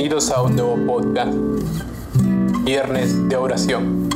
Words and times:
Bienvenidos 0.00 0.30
a 0.30 0.40
un 0.40 0.56
nuevo 0.56 0.78
podcast, 0.86 1.34
Viernes 2.64 3.28
de 3.28 3.36
Oración. 3.36 4.08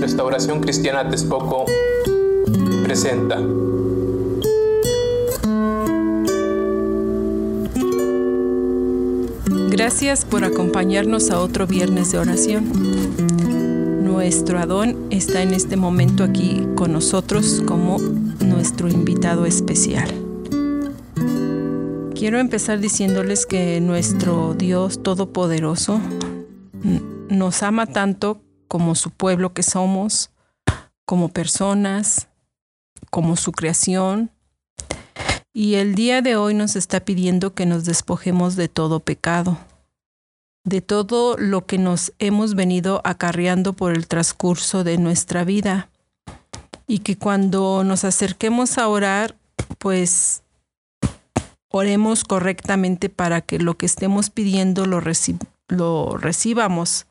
Restauración 0.00 0.60
Cristiana 0.60 1.06
Texpoco 1.06 1.66
presenta. 2.82 3.42
Gracias 9.68 10.24
por 10.24 10.44
acompañarnos 10.44 11.30
a 11.30 11.40
otro 11.40 11.66
Viernes 11.66 12.12
de 12.12 12.18
Oración. 12.18 12.72
Nuestro 14.02 14.60
Adón 14.60 14.96
está 15.10 15.42
en 15.42 15.52
este 15.52 15.76
momento 15.76 16.24
aquí 16.24 16.66
con 16.74 16.94
nosotros 16.94 17.62
como 17.66 17.98
nuestro 17.98 18.88
invitado 18.88 19.44
especial. 19.44 20.27
Quiero 22.18 22.40
empezar 22.40 22.80
diciéndoles 22.80 23.46
que 23.46 23.80
nuestro 23.80 24.54
Dios 24.54 25.04
Todopoderoso 25.04 26.00
nos 27.30 27.62
ama 27.62 27.86
tanto 27.86 28.42
como 28.66 28.96
su 28.96 29.12
pueblo 29.12 29.54
que 29.54 29.62
somos, 29.62 30.30
como 31.04 31.28
personas, 31.28 32.26
como 33.10 33.36
su 33.36 33.52
creación. 33.52 34.32
Y 35.52 35.76
el 35.76 35.94
día 35.94 36.20
de 36.20 36.34
hoy 36.34 36.54
nos 36.54 36.74
está 36.74 36.98
pidiendo 37.04 37.54
que 37.54 37.66
nos 37.66 37.84
despojemos 37.84 38.56
de 38.56 38.66
todo 38.66 38.98
pecado, 38.98 39.56
de 40.64 40.80
todo 40.80 41.36
lo 41.38 41.66
que 41.66 41.78
nos 41.78 42.12
hemos 42.18 42.56
venido 42.56 43.00
acarreando 43.04 43.74
por 43.74 43.92
el 43.92 44.08
transcurso 44.08 44.82
de 44.82 44.98
nuestra 44.98 45.44
vida. 45.44 45.88
Y 46.88 46.98
que 46.98 47.16
cuando 47.16 47.84
nos 47.84 48.02
acerquemos 48.02 48.76
a 48.76 48.88
orar, 48.88 49.36
pues 49.78 50.42
oremos 51.70 52.24
correctamente 52.24 53.08
para 53.08 53.40
que 53.40 53.58
lo 53.58 53.76
que 53.76 53.86
estemos 53.86 54.30
pidiendo 54.30 54.86
lo, 54.86 55.00
lo 55.68 56.16
recibamos 56.16 57.06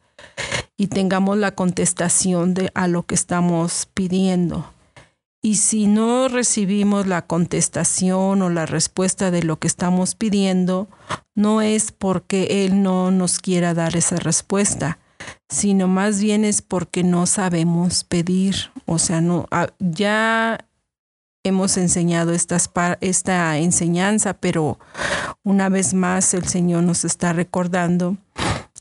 y 0.78 0.88
tengamos 0.88 1.38
la 1.38 1.54
contestación 1.54 2.54
de 2.54 2.72
a 2.74 2.88
lo 2.88 3.04
que 3.04 3.16
estamos 3.16 3.88
pidiendo. 3.94 4.72
Y 5.42 5.56
si 5.56 5.88
no 5.88 6.28
recibimos 6.28 7.08
la 7.08 7.26
contestación 7.26 8.42
o 8.42 8.50
la 8.50 8.66
respuesta 8.66 9.32
de 9.32 9.44
lo 9.44 9.60
que 9.60 9.68
estamos 9.68 10.16
pidiendo, 10.16 10.88
no 11.36 11.62
es 11.62 11.92
porque 11.92 12.66
Él 12.66 12.82
no 12.82 13.12
nos 13.12 13.40
quiera 13.40 13.74
dar 13.74 13.96
esa 13.96 14.18
respuesta, 14.18 14.98
sino 15.48 15.88
más 15.88 16.20
bien 16.20 16.44
es 16.44 16.62
porque 16.62 17.04
no 17.04 17.28
sabemos 17.28 18.04
pedir. 18.04 18.72
O 18.86 18.98
sea, 18.98 19.22
no, 19.22 19.48
ah, 19.52 19.70
ya 19.80 20.66
hemos 21.48 21.78
enseñado 21.78 22.34
esta 22.34 23.58
enseñanza, 23.58 24.34
pero 24.34 24.80
una 25.44 25.70
vez 25.70 25.94
más 25.94 26.34
el 26.34 26.48
Señor 26.48 26.84
nos 26.84 27.06
está 27.06 27.34
recordando. 27.34 28.18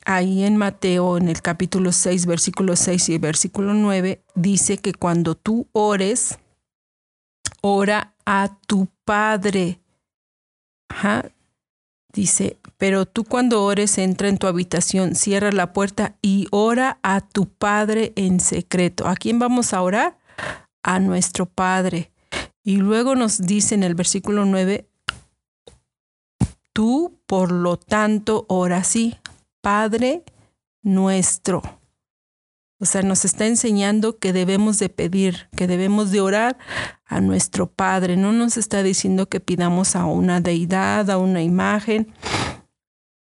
Ahí 0.04 0.44
en 0.44 0.56
Mateo, 0.56 1.16
en 1.16 1.28
el 1.28 1.42
capítulo 1.42 1.90
6, 1.90 2.26
versículo 2.26 2.76
6 2.76 3.08
y 3.08 3.18
versículo 3.18 3.74
9, 3.74 4.22
dice 4.34 4.78
que 4.78 4.92
cuando 4.92 5.34
tú 5.34 5.66
ores, 5.72 6.38
ora 7.60 8.14
a 8.24 8.56
tu 8.66 8.88
Padre. 9.04 9.80
Dice, 12.12 12.58
pero 12.78 13.04
tú 13.04 13.24
cuando 13.24 13.64
ores, 13.64 13.98
entra 13.98 14.28
en 14.28 14.38
tu 14.38 14.46
habitación, 14.46 15.16
cierra 15.16 15.50
la 15.50 15.72
puerta 15.72 16.14
y 16.22 16.46
ora 16.50 16.98
a 17.02 17.20
tu 17.20 17.48
Padre 17.48 18.12
en 18.16 18.38
secreto. 18.40 19.06
¿A 19.08 19.16
quién 19.16 19.38
vamos 19.38 19.72
a 19.74 19.82
orar? 19.82 20.16
A 20.82 21.00
nuestro 21.00 21.46
Padre. 21.46 22.12
Y 22.66 22.78
luego 22.78 23.14
nos 23.14 23.42
dice 23.42 23.76
en 23.76 23.84
el 23.84 23.94
versículo 23.94 24.44
9, 24.44 24.88
tú 26.72 27.20
por 27.28 27.52
lo 27.52 27.76
tanto 27.76 28.44
ora 28.48 28.78
así, 28.78 29.14
Padre 29.60 30.24
nuestro. 30.82 31.62
O 32.80 32.84
sea, 32.84 33.02
nos 33.02 33.24
está 33.24 33.46
enseñando 33.46 34.18
que 34.18 34.32
debemos 34.32 34.80
de 34.80 34.88
pedir, 34.88 35.48
que 35.56 35.68
debemos 35.68 36.10
de 36.10 36.20
orar 36.20 36.58
a 37.04 37.20
nuestro 37.20 37.68
Padre. 37.68 38.16
No 38.16 38.32
nos 38.32 38.56
está 38.56 38.82
diciendo 38.82 39.28
que 39.28 39.38
pidamos 39.38 39.94
a 39.94 40.04
una 40.04 40.40
deidad, 40.40 41.08
a 41.08 41.18
una 41.18 41.44
imagen. 41.44 42.12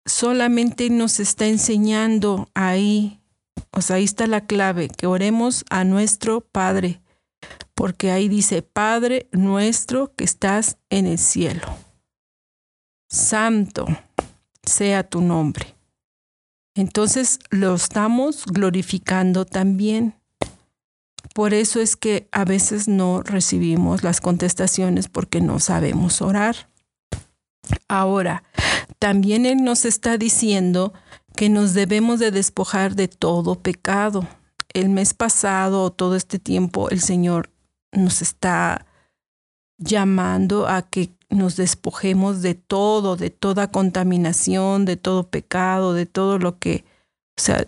Solamente 0.08 0.90
nos 0.90 1.20
está 1.20 1.46
enseñando 1.46 2.50
ahí, 2.56 3.22
o 3.70 3.84
sea, 3.84 3.98
ahí 3.98 4.06
está 4.06 4.26
la 4.26 4.48
clave, 4.48 4.88
que 4.88 5.06
oremos 5.06 5.66
a 5.70 5.84
nuestro 5.84 6.42
Padre 6.42 7.00
porque 7.86 8.10
ahí 8.10 8.30
dice, 8.30 8.64
Padre 8.64 9.30
nuestro 9.32 10.12
que 10.16 10.24
estás 10.24 10.78
en 10.90 11.06
el 11.06 11.20
cielo. 11.20 11.68
Santo 13.08 13.86
sea 14.64 15.08
tu 15.08 15.22
nombre. 15.22 15.76
Entonces 16.74 17.38
lo 17.52 17.76
estamos 17.76 18.48
glorificando 18.48 19.46
también. 19.46 20.16
Por 21.36 21.54
eso 21.54 21.80
es 21.80 21.96
que 21.96 22.28
a 22.32 22.44
veces 22.44 22.88
no 22.88 23.22
recibimos 23.22 24.02
las 24.02 24.20
contestaciones 24.20 25.08
porque 25.08 25.40
no 25.40 25.60
sabemos 25.60 26.24
orar. 26.24 26.72
Ahora, 27.88 28.42
también 28.98 29.46
Él 29.46 29.64
nos 29.64 29.86
está 29.86 30.18
diciendo 30.18 30.92
que 31.36 31.50
nos 31.50 31.76
debemos 31.76 32.20
de 32.20 32.32
despojar 32.32 32.96
de 32.96 33.10
todo 33.10 33.62
pecado. 33.62 34.28
El 34.74 34.90
mes 34.90 35.14
pasado 35.14 35.84
o 35.84 35.92
todo 35.92 36.16
este 36.16 36.40
tiempo 36.40 36.90
el 36.90 37.00
Señor 37.00 37.52
nos 37.96 38.22
está 38.22 38.86
llamando 39.78 40.68
a 40.68 40.84
que 40.84 41.12
nos 41.30 41.56
despojemos 41.56 42.42
de 42.42 42.56
todo, 42.56 43.16
de 43.16 43.30
toda 43.30 43.72
contaminación, 43.72 44.86
de 44.86 44.98
todo 44.98 45.28
pecado, 45.30 45.94
de 45.94 46.06
todo 46.06 46.40
lo 46.40 46.60
que, 46.60 46.86
o 47.38 47.42
sea, 47.42 47.68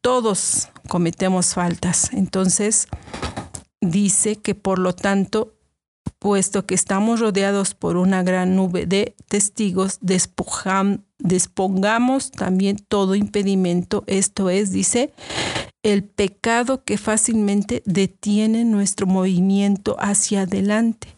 todos 0.00 0.68
cometemos 0.88 1.54
faltas. 1.54 2.12
Entonces, 2.12 2.88
dice 3.80 4.36
que 4.36 4.54
por 4.54 4.78
lo 4.78 4.94
tanto, 4.94 5.54
puesto 6.18 6.66
que 6.66 6.74
estamos 6.74 7.20
rodeados 7.20 7.74
por 7.74 7.96
una 7.96 8.22
gran 8.22 8.56
nube 8.56 8.86
de 8.86 9.14
testigos, 9.28 9.98
despongamos 11.18 12.30
también 12.30 12.76
todo 12.76 13.14
impedimento, 13.14 14.04
esto 14.06 14.50
es, 14.50 14.70
dice, 14.72 15.12
el 15.82 16.04
pecado 16.04 16.84
que 16.84 16.98
fácilmente 16.98 17.82
detiene 17.86 18.64
nuestro 18.64 19.06
movimiento 19.06 19.96
hacia 19.98 20.42
adelante 20.42 21.08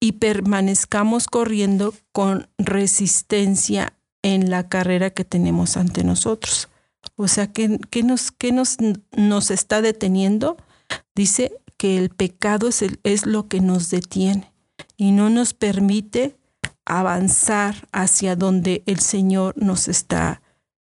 y 0.00 0.12
permanezcamos 0.12 1.28
corriendo 1.28 1.94
con 2.10 2.48
resistencia 2.58 3.94
en 4.22 4.50
la 4.50 4.68
carrera 4.68 5.10
que 5.10 5.24
tenemos 5.24 5.76
ante 5.76 6.02
nosotros. 6.02 6.68
O 7.16 7.28
sea, 7.28 7.52
¿qué, 7.52 7.68
nos, 8.02 8.32
nos, 8.52 8.76
nos, 9.12 9.50
está 9.50 9.82
deteniendo? 9.82 10.56
Dice 11.14 11.52
que 11.76 11.98
el 11.98 12.10
pecado 12.10 12.68
es, 12.68 12.84
es 13.02 13.26
lo 13.26 13.48
que 13.48 13.60
nos 13.60 13.90
detiene 13.90 14.52
y 14.96 15.12
no 15.12 15.30
nos 15.30 15.54
permite 15.54 16.36
avanzar 16.84 17.88
hacia 17.92 18.36
donde 18.36 18.82
el 18.86 19.00
Señor 19.00 19.54
nos 19.56 19.88
está 19.88 20.42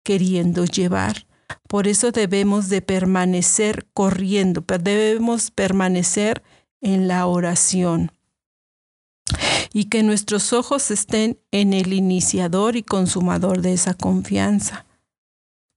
queriendo 0.03 0.65
llevar. 0.65 1.26
Por 1.67 1.87
eso 1.87 2.11
debemos 2.11 2.69
de 2.69 2.81
permanecer 2.81 3.87
corriendo, 3.93 4.63
debemos 4.79 5.51
permanecer 5.51 6.43
en 6.81 7.07
la 7.07 7.25
oración. 7.25 8.11
Y 9.73 9.85
que 9.85 10.03
nuestros 10.03 10.53
ojos 10.53 10.91
estén 10.91 11.39
en 11.51 11.73
el 11.73 11.93
iniciador 11.93 12.75
y 12.75 12.83
consumador 12.83 13.61
de 13.61 13.73
esa 13.73 13.93
confianza, 13.93 14.85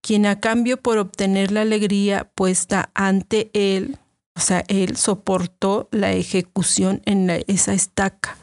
quien 0.00 0.26
a 0.26 0.40
cambio 0.40 0.80
por 0.80 0.98
obtener 0.98 1.50
la 1.50 1.62
alegría 1.62 2.30
puesta 2.34 2.90
ante 2.94 3.50
él, 3.52 3.98
o 4.36 4.40
sea, 4.40 4.64
él 4.68 4.96
soportó 4.96 5.88
la 5.90 6.12
ejecución 6.12 7.02
en 7.04 7.28
esa 7.46 7.74
estaca 7.74 8.38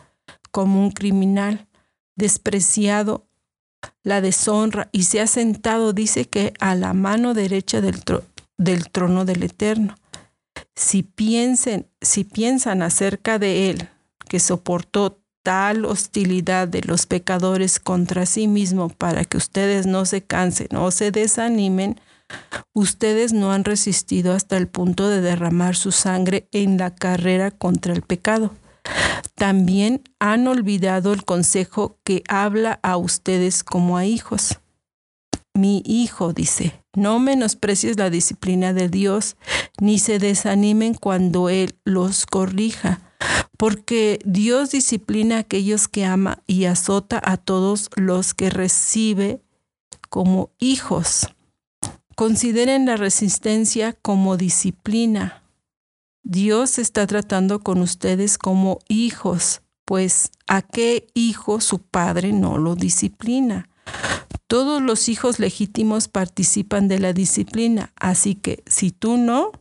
como 0.51 0.81
un 0.81 0.91
criminal, 0.91 1.68
despreciado 2.15 3.26
la 4.03 4.21
deshonra 4.21 4.89
y 4.91 5.03
se 5.03 5.21
ha 5.21 5.27
sentado, 5.27 5.93
dice 5.93 6.25
que 6.25 6.53
a 6.59 6.75
la 6.75 6.93
mano 6.93 7.33
derecha 7.33 7.81
del, 7.81 8.01
del 8.57 8.89
trono 8.89 9.25
del 9.25 9.43
Eterno. 9.43 9.95
Si 10.75 11.03
piensen, 11.03 11.87
si 12.01 12.23
piensan 12.23 12.81
acerca 12.81 13.39
de 13.39 13.69
él, 13.69 13.89
que 14.27 14.39
soportó 14.39 15.21
tal 15.43 15.85
hostilidad 15.85 16.67
de 16.67 16.81
los 16.81 17.05
pecadores 17.05 17.79
contra 17.79 18.25
sí 18.25 18.47
mismo 18.47 18.89
para 18.89 19.23
que 19.23 19.37
ustedes 19.37 19.85
no 19.85 20.05
se 20.05 20.21
cansen 20.21 20.75
o 20.75 20.91
se 20.91 21.11
desanimen, 21.11 22.01
ustedes 22.73 23.31
no 23.31 23.53
han 23.53 23.63
resistido 23.63 24.33
hasta 24.33 24.57
el 24.57 24.67
punto 24.67 25.07
de 25.07 25.21
derramar 25.21 25.75
su 25.75 25.91
sangre 25.91 26.49
en 26.51 26.77
la 26.77 26.93
carrera 26.93 27.51
contra 27.51 27.93
el 27.93 28.01
pecado. 28.01 28.51
También 29.35 30.01
han 30.19 30.47
olvidado 30.47 31.13
el 31.13 31.23
consejo 31.23 31.97
que 32.03 32.23
habla 32.27 32.79
a 32.83 32.97
ustedes 32.97 33.63
como 33.63 33.97
a 33.97 34.05
hijos. 34.05 34.59
Mi 35.53 35.81
hijo 35.85 36.33
dice, 36.33 36.83
no 36.95 37.19
menosprecies 37.19 37.97
la 37.97 38.09
disciplina 38.09 38.73
de 38.73 38.89
Dios, 38.89 39.37
ni 39.79 39.99
se 39.99 40.19
desanimen 40.19 40.93
cuando 40.93 41.49
Él 41.49 41.75
los 41.83 42.25
corrija, 42.25 43.01
porque 43.57 44.19
Dios 44.23 44.71
disciplina 44.71 45.37
a 45.37 45.39
aquellos 45.39 45.87
que 45.87 46.05
ama 46.05 46.43
y 46.45 46.65
azota 46.65 47.19
a 47.23 47.37
todos 47.37 47.89
los 47.95 48.33
que 48.33 48.49
recibe 48.51 49.41
como 50.09 50.51
hijos. 50.59 51.27
Consideren 52.15 52.85
la 52.85 52.97
resistencia 52.97 53.93
como 53.93 54.37
disciplina. 54.37 55.43
Dios 56.29 56.77
está 56.77 57.07
tratando 57.07 57.62
con 57.62 57.79
ustedes 57.79 58.38
como 58.38 58.79
hijos, 58.89 59.62
pues 59.85 60.29
¿a 60.45 60.62
qué 60.62 61.07
hijo 61.13 61.62
su 61.62 61.79
padre 61.79 62.33
no 62.33 62.57
lo 62.57 62.75
disciplina? 62.75 63.69
Todos 64.47 64.81
los 64.81 65.07
hijos 65.07 65.39
legítimos 65.39 66.09
participan 66.09 66.89
de 66.89 67.00
la 67.00 67.13
disciplina, 67.13 67.94
así 67.95 68.35
que 68.35 68.62
si 68.68 68.91
tú 68.91 69.15
no, 69.15 69.53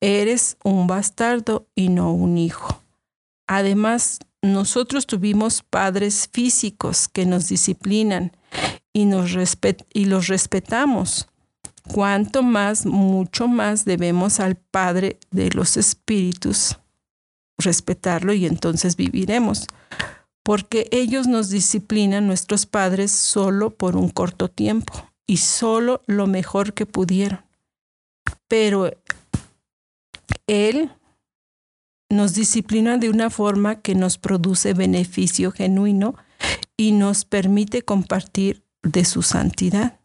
eres 0.00 0.56
un 0.64 0.88
bastardo 0.88 1.68
y 1.76 1.90
no 1.90 2.12
un 2.12 2.38
hijo. 2.38 2.82
Además, 3.46 4.18
nosotros 4.42 5.06
tuvimos 5.06 5.62
padres 5.62 6.28
físicos 6.32 7.06
que 7.06 7.24
nos 7.24 7.46
disciplinan 7.46 8.32
y, 8.92 9.04
los 9.04 10.26
respetamos. 10.26 11.28
Cuanto 11.92 12.42
más, 12.42 12.86
mucho 12.86 13.48
más 13.48 13.84
debemos 13.84 14.40
al 14.40 14.56
Padre 14.56 15.18
de 15.30 15.50
los 15.50 15.76
Espíritus 15.76 16.78
respetarlo 17.58 18.32
y 18.32 18.46
entonces 18.46 18.96
viviremos. 18.96 19.66
Porque 20.42 20.88
ellos 20.92 21.26
nos 21.26 21.50
disciplinan, 21.50 22.26
nuestros 22.26 22.64
padres, 22.66 23.10
solo 23.12 23.70
por 23.70 23.96
un 23.96 24.08
corto 24.08 24.48
tiempo 24.48 25.10
y 25.26 25.38
solo 25.38 26.02
lo 26.06 26.26
mejor 26.26 26.72
que 26.72 26.86
pudieron. 26.86 27.44
Pero 28.46 28.90
Él 30.46 30.90
nos 32.08 32.34
disciplina 32.34 32.96
de 32.96 33.10
una 33.10 33.28
forma 33.28 33.82
que 33.82 33.94
nos 33.94 34.16
produce 34.16 34.72
beneficio 34.72 35.52
genuino 35.52 36.14
y 36.76 36.92
nos 36.92 37.26
permite 37.26 37.82
compartir 37.82 38.62
de 38.82 39.04
su 39.04 39.22
santidad. 39.22 40.00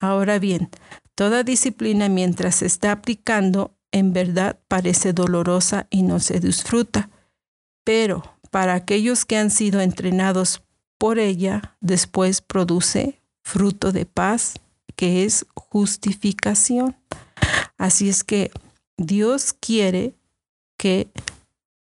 Ahora 0.00 0.38
bien, 0.38 0.70
toda 1.16 1.42
disciplina 1.42 2.08
mientras 2.08 2.56
se 2.56 2.66
está 2.66 2.92
aplicando 2.92 3.76
en 3.90 4.12
verdad 4.12 4.60
parece 4.68 5.12
dolorosa 5.12 5.88
y 5.90 6.02
no 6.02 6.20
se 6.20 6.38
disfruta, 6.38 7.10
pero 7.84 8.22
para 8.50 8.74
aquellos 8.74 9.24
que 9.24 9.36
han 9.36 9.50
sido 9.50 9.80
entrenados 9.80 10.62
por 10.98 11.18
ella, 11.18 11.76
después 11.80 12.40
produce 12.40 13.20
fruto 13.42 13.92
de 13.92 14.06
paz, 14.06 14.54
que 14.94 15.24
es 15.24 15.46
justificación. 15.54 16.96
Así 17.78 18.08
es 18.08 18.24
que 18.24 18.50
Dios 18.96 19.52
quiere 19.52 20.14
que 20.78 21.10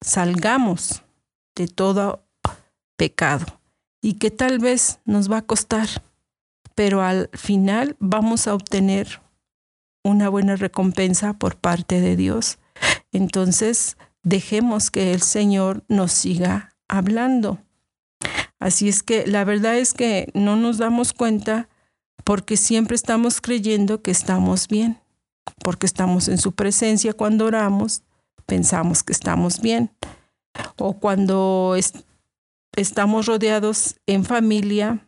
salgamos 0.01 1.03
de 1.55 1.67
todo 1.67 2.25
pecado 2.97 3.45
y 4.01 4.15
que 4.15 4.31
tal 4.31 4.59
vez 4.59 4.99
nos 5.05 5.31
va 5.31 5.37
a 5.37 5.45
costar, 5.45 5.87
pero 6.75 7.01
al 7.01 7.29
final 7.33 7.95
vamos 7.99 8.47
a 8.47 8.53
obtener 8.53 9.21
una 10.03 10.29
buena 10.29 10.55
recompensa 10.55 11.33
por 11.33 11.55
parte 11.55 11.99
de 11.99 12.15
Dios. 12.15 12.59
Entonces, 13.11 13.97
dejemos 14.23 14.91
que 14.91 15.13
el 15.13 15.21
Señor 15.21 15.83
nos 15.87 16.11
siga 16.11 16.75
hablando. 16.87 17.59
Así 18.59 18.89
es 18.89 19.03
que 19.03 19.25
la 19.25 19.43
verdad 19.43 19.77
es 19.77 19.93
que 19.93 20.29
no 20.33 20.55
nos 20.55 20.77
damos 20.77 21.13
cuenta 21.13 21.69
porque 22.23 22.57
siempre 22.57 22.95
estamos 22.95 23.39
creyendo 23.39 24.01
que 24.01 24.11
estamos 24.11 24.67
bien, 24.67 24.99
porque 25.63 25.85
estamos 25.85 26.27
en 26.27 26.37
su 26.37 26.53
presencia 26.53 27.13
cuando 27.13 27.45
oramos, 27.45 28.03
pensamos 28.45 29.03
que 29.03 29.13
estamos 29.13 29.61
bien. 29.61 29.91
O 30.77 30.99
cuando 30.99 31.75
estamos 32.75 33.25
rodeados 33.25 33.95
en 34.07 34.25
familia, 34.25 35.04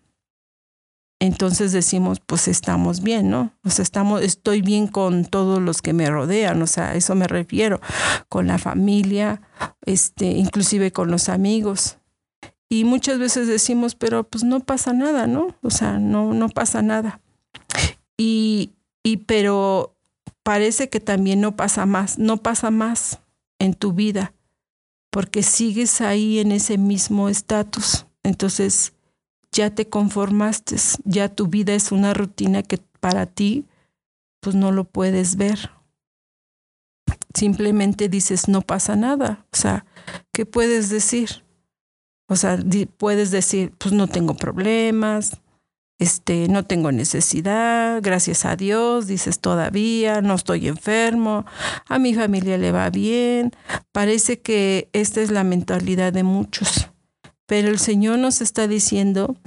entonces 1.20 1.72
decimos, 1.72 2.20
pues 2.20 2.48
estamos 2.48 3.02
bien, 3.02 3.30
¿no? 3.30 3.52
O 3.64 3.72
sea, 3.72 3.82
estamos, 3.82 4.22
estoy 4.22 4.62
bien 4.62 4.88
con 4.88 5.26
todos 5.26 5.60
los 5.60 5.82
que 5.82 5.94
me 5.94 6.10
rodean, 6.10 6.62
o 6.62 6.68
sea, 6.68 6.90
a 6.90 6.96
eso 6.96 7.16
me 7.16 7.28
refiero, 7.28 7.82
con 8.30 8.46
la 8.48 8.60
familia, 8.60 9.42
este, 9.86 10.26
inclusive 10.26 10.92
con 10.92 11.10
los 11.10 11.30
amigos. 11.30 11.98
Y 12.70 12.84
muchas 12.84 13.18
veces 13.18 13.48
decimos, 13.48 13.96
pero 13.96 14.26
pues 14.26 14.44
no 14.44 14.60
pasa 14.60 14.94
nada, 14.94 15.26
¿no? 15.26 15.56
O 15.64 15.72
sea, 15.72 15.98
no, 16.00 16.34
no 16.34 16.50
pasa 16.50 16.82
nada. 16.82 17.22
Y, 18.16 18.74
y 19.04 19.18
pero 19.18 19.96
parece 20.44 20.90
que 20.90 21.00
también 21.00 21.42
no 21.42 21.56
pasa 21.56 21.86
más, 21.86 22.20
no 22.20 22.38
pasa 22.38 22.70
más 22.70 23.22
en 23.58 23.74
tu 23.74 23.94
vida, 23.94 24.34
porque 25.10 25.42
sigues 25.42 26.02
ahí 26.02 26.38
en 26.40 26.52
ese 26.52 26.78
mismo 26.78 27.28
estatus. 27.28 28.06
Entonces, 28.22 28.94
ya 29.52 29.74
te 29.74 29.88
conformaste, 29.88 30.76
ya 31.04 31.30
tu 31.30 31.48
vida 31.48 31.74
es 31.74 31.92
una 31.92 32.14
rutina 32.14 32.64
que 32.64 32.80
para 33.00 33.26
ti 33.26 33.66
pues 34.40 34.56
no 34.56 34.72
lo 34.72 34.84
puedes 34.84 35.36
ver. 35.36 35.72
Simplemente 37.34 38.10
dices, 38.10 38.48
no 38.48 38.62
pasa 38.62 38.96
nada. 38.96 39.46
O 39.52 39.56
sea, 39.56 39.86
¿qué 40.34 40.46
puedes 40.46 40.90
decir? 40.90 41.44
O 42.28 42.36
sea, 42.36 42.60
puedes 42.98 43.32
decir, 43.32 43.74
pues 43.78 43.94
no 43.94 44.08
tengo 44.08 44.36
problemas, 44.36 45.38
este, 46.00 46.48
no 46.48 46.66
tengo 46.66 46.92
necesidad, 46.92 48.02
gracias 48.02 48.46
a 48.46 48.56
Dios, 48.56 49.08
dices 49.08 49.40
todavía, 49.40 50.22
no 50.22 50.36
estoy 50.36 50.68
enfermo, 50.68 51.46
a 51.88 52.00
mi 52.00 52.14
familia 52.14 52.58
le 52.58 52.72
va 52.72 52.90
bien. 52.90 53.52
Parece 53.92 54.40
que 54.40 54.90
esta 54.94 55.22
es 55.22 55.32
la 55.32 55.44
mentalidad 55.44 56.14
de 56.14 56.24
muchos. 56.24 56.90
Pero 57.48 57.70
el 57.70 57.80
Señor 57.80 58.20
nos 58.20 58.42
está 58.42 58.68
diciendo 58.68 59.38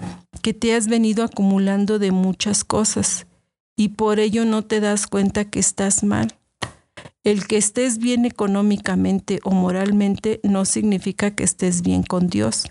que 0.42 0.54
te 0.54 0.74
has 0.74 0.88
venido 0.88 1.22
acumulando 1.22 1.98
de 1.98 2.10
muchas 2.10 2.64
cosas 2.64 3.26
y 3.76 3.90
por 3.90 4.18
ello 4.18 4.44
no 4.46 4.62
te 4.62 4.80
das 4.80 5.06
cuenta 5.06 5.44
que 5.44 5.60
estás 5.60 6.02
mal. 6.02 6.34
El 7.22 7.46
que 7.46 7.58
estés 7.58 7.98
bien 7.98 8.24
económicamente 8.24 9.40
o 9.44 9.50
moralmente 9.50 10.40
no 10.42 10.64
significa 10.64 11.34
que 11.34 11.44
estés 11.44 11.82
bien 11.82 12.02
con 12.02 12.28
Dios. 12.28 12.64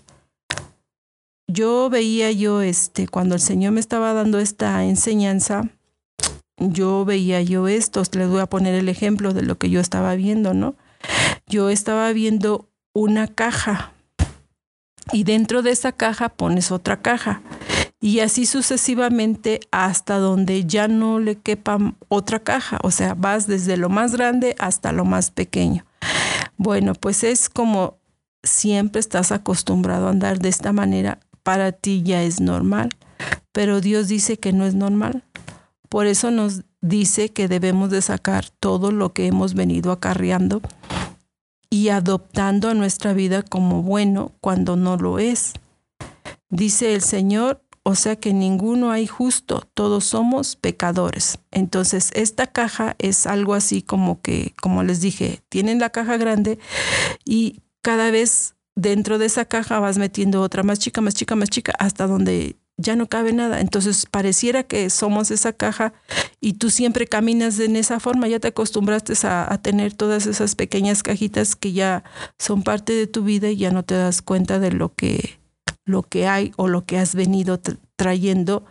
Yo 1.46 1.88
veía 1.90 2.32
yo 2.32 2.60
este 2.60 3.06
cuando 3.06 3.36
el 3.36 3.40
Señor 3.40 3.72
me 3.72 3.80
estaba 3.80 4.12
dando 4.12 4.40
esta 4.40 4.84
enseñanza, 4.84 5.68
yo 6.58 7.04
veía 7.04 7.40
yo 7.40 7.68
esto, 7.68 8.02
les 8.12 8.28
voy 8.28 8.40
a 8.40 8.46
poner 8.46 8.74
el 8.74 8.88
ejemplo 8.88 9.32
de 9.32 9.42
lo 9.42 9.58
que 9.58 9.70
yo 9.70 9.80
estaba 9.80 10.14
viendo, 10.16 10.54
¿no? 10.54 10.74
Yo 11.46 11.70
estaba 11.70 12.12
viendo 12.12 12.68
una 12.92 13.28
caja 13.28 13.94
y 15.12 15.24
dentro 15.24 15.62
de 15.62 15.70
esa 15.70 15.92
caja 15.92 16.28
pones 16.28 16.70
otra 16.70 17.00
caja 17.00 17.42
y 18.00 18.20
así 18.20 18.46
sucesivamente 18.46 19.60
hasta 19.70 20.18
donde 20.18 20.64
ya 20.64 20.88
no 20.88 21.18
le 21.18 21.36
quepa 21.36 21.78
otra 22.08 22.40
caja, 22.40 22.78
o 22.82 22.90
sea, 22.90 23.14
vas 23.14 23.46
desde 23.46 23.76
lo 23.76 23.88
más 23.88 24.12
grande 24.12 24.56
hasta 24.58 24.92
lo 24.92 25.04
más 25.04 25.30
pequeño. 25.30 25.84
Bueno, 26.56 26.94
pues 26.94 27.24
es 27.24 27.48
como 27.50 27.98
siempre 28.42 29.00
estás 29.00 29.32
acostumbrado 29.32 30.06
a 30.06 30.10
andar 30.10 30.38
de 30.38 30.48
esta 30.48 30.72
manera, 30.72 31.20
para 31.42 31.72
ti 31.72 32.02
ya 32.02 32.22
es 32.22 32.40
normal, 32.40 32.88
pero 33.52 33.80
Dios 33.80 34.08
dice 34.08 34.38
que 34.38 34.52
no 34.52 34.64
es 34.64 34.74
normal. 34.74 35.24
Por 35.88 36.06
eso 36.06 36.30
nos 36.30 36.62
dice 36.80 37.30
que 37.30 37.48
debemos 37.48 37.90
de 37.90 38.00
sacar 38.00 38.48
todo 38.48 38.92
lo 38.92 39.12
que 39.12 39.26
hemos 39.26 39.54
venido 39.54 39.92
acarreando 39.92 40.62
y 41.70 41.88
adoptando 41.88 42.68
a 42.68 42.74
nuestra 42.74 43.12
vida 43.12 43.42
como 43.42 43.82
bueno 43.82 44.32
cuando 44.40 44.76
no 44.76 44.96
lo 44.96 45.18
es. 45.18 45.54
Dice 46.50 46.94
el 46.94 47.00
Señor, 47.00 47.62
o 47.82 47.94
sea 47.94 48.16
que 48.16 48.34
ninguno 48.34 48.90
hay 48.90 49.06
justo, 49.06 49.62
todos 49.72 50.04
somos 50.04 50.56
pecadores. 50.56 51.38
Entonces, 51.50 52.10
esta 52.14 52.48
caja 52.48 52.96
es 52.98 53.26
algo 53.26 53.54
así 53.54 53.82
como 53.82 54.20
que, 54.20 54.54
como 54.60 54.82
les 54.82 55.00
dije, 55.00 55.40
tienen 55.48 55.78
la 55.78 55.90
caja 55.90 56.16
grande 56.16 56.58
y 57.24 57.62
cada 57.82 58.10
vez 58.10 58.56
dentro 58.74 59.18
de 59.18 59.26
esa 59.26 59.44
caja 59.44 59.78
vas 59.80 59.98
metiendo 59.98 60.42
otra 60.42 60.62
más 60.62 60.78
chica, 60.78 61.00
más 61.00 61.14
chica, 61.14 61.36
más 61.36 61.50
chica, 61.50 61.72
hasta 61.78 62.06
donde 62.06 62.56
ya 62.76 62.96
no 62.96 63.08
cabe 63.08 63.32
nada. 63.32 63.60
Entonces 63.60 64.06
pareciera 64.06 64.62
que 64.62 64.90
somos 64.90 65.30
esa 65.30 65.52
caja 65.52 65.92
y 66.40 66.54
tú 66.54 66.70
siempre 66.70 67.06
caminas 67.06 67.58
en 67.58 67.76
esa 67.76 68.00
forma, 68.00 68.28
ya 68.28 68.40
te 68.40 68.48
acostumbraste 68.48 69.14
a, 69.26 69.58
tener 69.62 69.92
todas 69.94 70.26
esas 70.26 70.54
pequeñas 70.54 71.02
cajitas 71.02 71.56
que 71.56 71.72
ya 71.72 72.04
son 72.38 72.62
parte 72.62 72.92
de 72.92 73.06
tu 73.06 73.22
vida 73.22 73.50
y 73.50 73.56
ya 73.56 73.70
no 73.70 73.84
te 73.84 73.94
das 73.94 74.22
cuenta 74.22 74.58
de 74.58 74.72
lo 74.72 74.94
que, 74.94 75.38
lo 75.84 76.02
que 76.02 76.26
hay 76.26 76.52
o 76.56 76.68
lo 76.68 76.84
que 76.84 76.98
has 76.98 77.14
venido 77.14 77.60
trayendo 77.96 78.64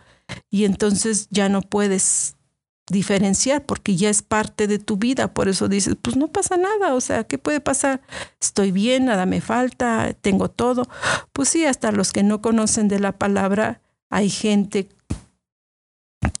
y 0.50 0.64
entonces 0.64 1.28
ya 1.30 1.48
no 1.48 1.62
puedes 1.62 2.36
diferenciar 2.88 3.64
porque 3.64 3.96
ya 3.96 4.10
es 4.10 4.22
parte 4.22 4.66
de 4.66 4.78
tu 4.78 4.96
vida. 4.96 5.32
Por 5.32 5.48
eso 5.48 5.68
dices, 5.68 5.96
pues 6.00 6.16
no 6.16 6.28
pasa 6.28 6.56
nada, 6.56 6.94
o 6.94 7.00
sea, 7.00 7.24
¿qué 7.24 7.38
puede 7.38 7.60
pasar? 7.60 8.02
Estoy 8.40 8.72
bien, 8.72 9.06
nada 9.06 9.26
me 9.26 9.40
falta, 9.40 10.12
tengo 10.20 10.50
todo. 10.50 10.88
Pues 11.32 11.48
sí, 11.48 11.64
hasta 11.64 11.92
los 11.92 12.12
que 12.12 12.22
no 12.22 12.42
conocen 12.42 12.88
de 12.88 12.98
la 12.98 13.12
palabra 13.12 13.80
hay 14.10 14.28
gente 14.28 14.88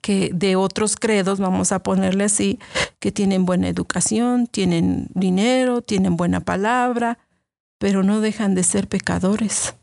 que 0.02 0.30
de 0.34 0.56
otros 0.56 0.96
credos, 0.96 1.40
vamos 1.40 1.72
a 1.72 1.82
ponerle 1.82 2.24
así, 2.24 2.58
que 2.98 3.12
tienen 3.12 3.46
buena 3.46 3.68
educación, 3.68 4.46
tienen 4.46 5.08
dinero, 5.14 5.80
tienen 5.80 6.16
buena 6.16 6.40
palabra, 6.40 7.18
pero 7.78 8.02
no 8.02 8.20
dejan 8.20 8.54
de 8.54 8.64
ser 8.64 8.88
pecadores. 8.88 9.74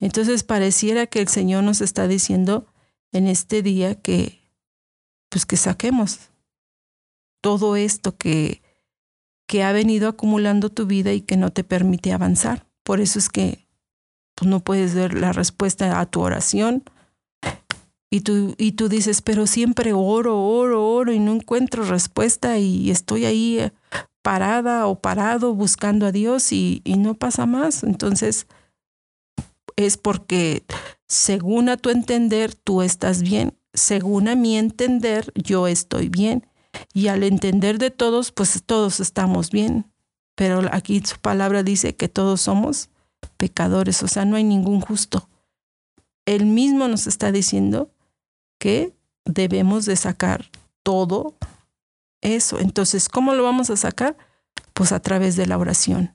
Entonces 0.00 0.42
pareciera 0.44 1.06
que 1.06 1.20
el 1.20 1.28
Señor 1.28 1.64
nos 1.64 1.80
está 1.80 2.08
diciendo, 2.08 2.66
en 3.12 3.28
este 3.28 3.62
día 3.62 3.94
que, 3.94 4.40
pues 5.28 5.46
que 5.46 5.56
saquemos 5.56 6.30
todo 7.40 7.76
esto 7.76 8.16
que, 8.16 8.62
que 9.46 9.62
ha 9.62 9.72
venido 9.72 10.08
acumulando 10.08 10.70
tu 10.70 10.86
vida 10.86 11.12
y 11.12 11.20
que 11.20 11.36
no 11.36 11.50
te 11.50 11.62
permite 11.62 12.12
avanzar. 12.12 12.66
Por 12.82 13.00
eso 13.00 13.18
es 13.18 13.28
que 13.28 13.66
pues, 14.34 14.50
no 14.50 14.60
puedes 14.60 14.94
ver 14.94 15.14
la 15.14 15.32
respuesta 15.32 16.00
a 16.00 16.06
tu 16.06 16.22
oración. 16.22 16.82
Y 18.14 18.20
tú, 18.20 18.54
y 18.58 18.72
tú 18.72 18.88
dices, 18.88 19.22
pero 19.22 19.48
siempre 19.48 19.92
oro, 19.92 20.40
oro, 20.40 20.86
oro 20.86 21.12
y 21.12 21.18
no 21.18 21.32
encuentro 21.32 21.82
respuesta 21.82 22.58
y 22.58 22.92
estoy 22.92 23.24
ahí 23.24 23.58
eh, 23.58 23.72
parada 24.22 24.86
o 24.86 25.00
parado 25.00 25.52
buscando 25.52 26.06
a 26.06 26.12
Dios 26.12 26.52
y, 26.52 26.80
y 26.84 26.96
no 26.96 27.14
pasa 27.14 27.44
más. 27.44 27.82
Entonces, 27.82 28.46
es 29.74 29.96
porque 29.96 30.64
según 31.08 31.68
a 31.68 31.76
tu 31.76 31.90
entender, 31.90 32.54
tú 32.54 32.82
estás 32.82 33.20
bien. 33.20 33.58
Según 33.72 34.28
a 34.28 34.36
mi 34.36 34.58
entender, 34.58 35.32
yo 35.34 35.66
estoy 35.66 36.08
bien. 36.08 36.46
Y 36.92 37.08
al 37.08 37.24
entender 37.24 37.78
de 37.78 37.90
todos, 37.90 38.30
pues 38.30 38.62
todos 38.64 39.00
estamos 39.00 39.50
bien. 39.50 39.90
Pero 40.36 40.60
aquí 40.70 41.02
su 41.04 41.18
palabra 41.18 41.64
dice 41.64 41.96
que 41.96 42.08
todos 42.08 42.42
somos 42.42 42.90
pecadores, 43.38 44.04
o 44.04 44.06
sea, 44.06 44.24
no 44.24 44.36
hay 44.36 44.44
ningún 44.44 44.80
justo. 44.80 45.28
Él 46.26 46.46
mismo 46.46 46.86
nos 46.86 47.08
está 47.08 47.32
diciendo 47.32 47.90
que 48.58 48.94
debemos 49.24 49.86
de 49.86 49.96
sacar 49.96 50.50
todo 50.82 51.36
eso. 52.20 52.58
Entonces, 52.58 53.08
¿cómo 53.08 53.34
lo 53.34 53.44
vamos 53.44 53.70
a 53.70 53.76
sacar? 53.76 54.16
Pues 54.72 54.92
a 54.92 55.00
través 55.00 55.36
de 55.36 55.46
la 55.46 55.58
oración. 55.58 56.14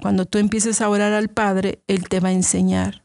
Cuando 0.00 0.26
tú 0.26 0.38
empieces 0.38 0.80
a 0.80 0.88
orar 0.88 1.12
al 1.12 1.28
Padre, 1.28 1.82
Él 1.86 2.08
te 2.08 2.20
va 2.20 2.28
a 2.28 2.32
enseñar 2.32 3.02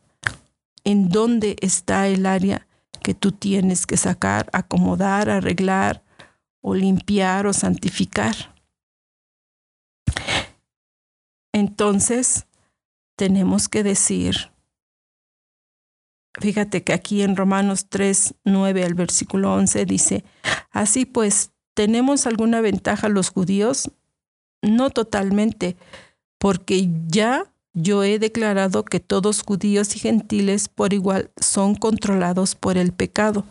en 0.83 1.09
dónde 1.09 1.55
está 1.61 2.07
el 2.07 2.25
área 2.25 2.67
que 3.03 3.13
tú 3.13 3.31
tienes 3.31 3.87
que 3.87 3.97
sacar, 3.97 4.49
acomodar, 4.53 5.29
arreglar 5.29 6.03
o 6.61 6.75
limpiar 6.75 7.47
o 7.47 7.53
santificar. 7.53 8.35
Entonces, 11.53 12.45
tenemos 13.15 13.67
que 13.67 13.83
decir, 13.83 14.51
fíjate 16.39 16.83
que 16.83 16.93
aquí 16.93 17.21
en 17.21 17.35
Romanos 17.35 17.87
3, 17.89 18.35
9 18.45 18.83
al 18.83 18.93
versículo 18.93 19.53
11 19.53 19.85
dice, 19.85 20.23
así 20.71 21.05
pues, 21.05 21.51
¿tenemos 21.73 22.27
alguna 22.27 22.61
ventaja 22.61 23.09
los 23.09 23.29
judíos? 23.29 23.91
No 24.61 24.89
totalmente, 24.89 25.77
porque 26.37 26.89
ya 27.07 27.51
yo 27.73 28.03
he 28.03 28.19
declarado 28.19 28.83
que 28.83 28.99
todos 28.99 29.43
judíos 29.43 29.95
y 29.95 29.99
gentiles 29.99 30.67
por 30.67 30.93
igual 30.93 31.31
son 31.39 31.75
controlados 31.75 32.55
por 32.55 32.77
el 32.77 32.91
pecado. 32.91 33.45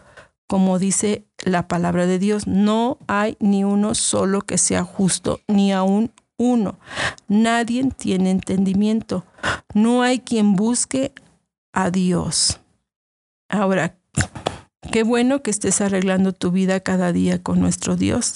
Como 0.47 0.79
dice 0.79 1.25
la 1.45 1.69
palabra 1.69 2.07
de 2.07 2.19
Dios, 2.19 2.47
no 2.47 2.99
hay 3.07 3.37
ni 3.41 3.65
uno 3.65 3.95
solo 3.95 4.43
que 4.43 4.59
sea 4.59 4.85
justo, 4.85 5.41
ni 5.47 5.73
aún 5.73 6.13
uno. 6.37 6.79
Nadie 7.29 7.89
tiene 7.97 8.31
entendimiento. 8.31 9.25
No 9.75 10.03
hay 10.03 10.21
quien 10.21 10.57
busque 10.57 11.13
a 11.73 11.91
Dios. 11.91 12.60
Ahora, 13.51 13.99
qué 14.93 15.03
bueno 15.03 15.43
que 15.43 15.51
estés 15.51 15.81
arreglando 15.81 16.33
tu 16.33 16.53
vida 16.53 16.79
cada 16.79 17.13
día 17.13 17.43
con 17.43 17.59
nuestro 17.59 17.97
Dios. 17.97 18.35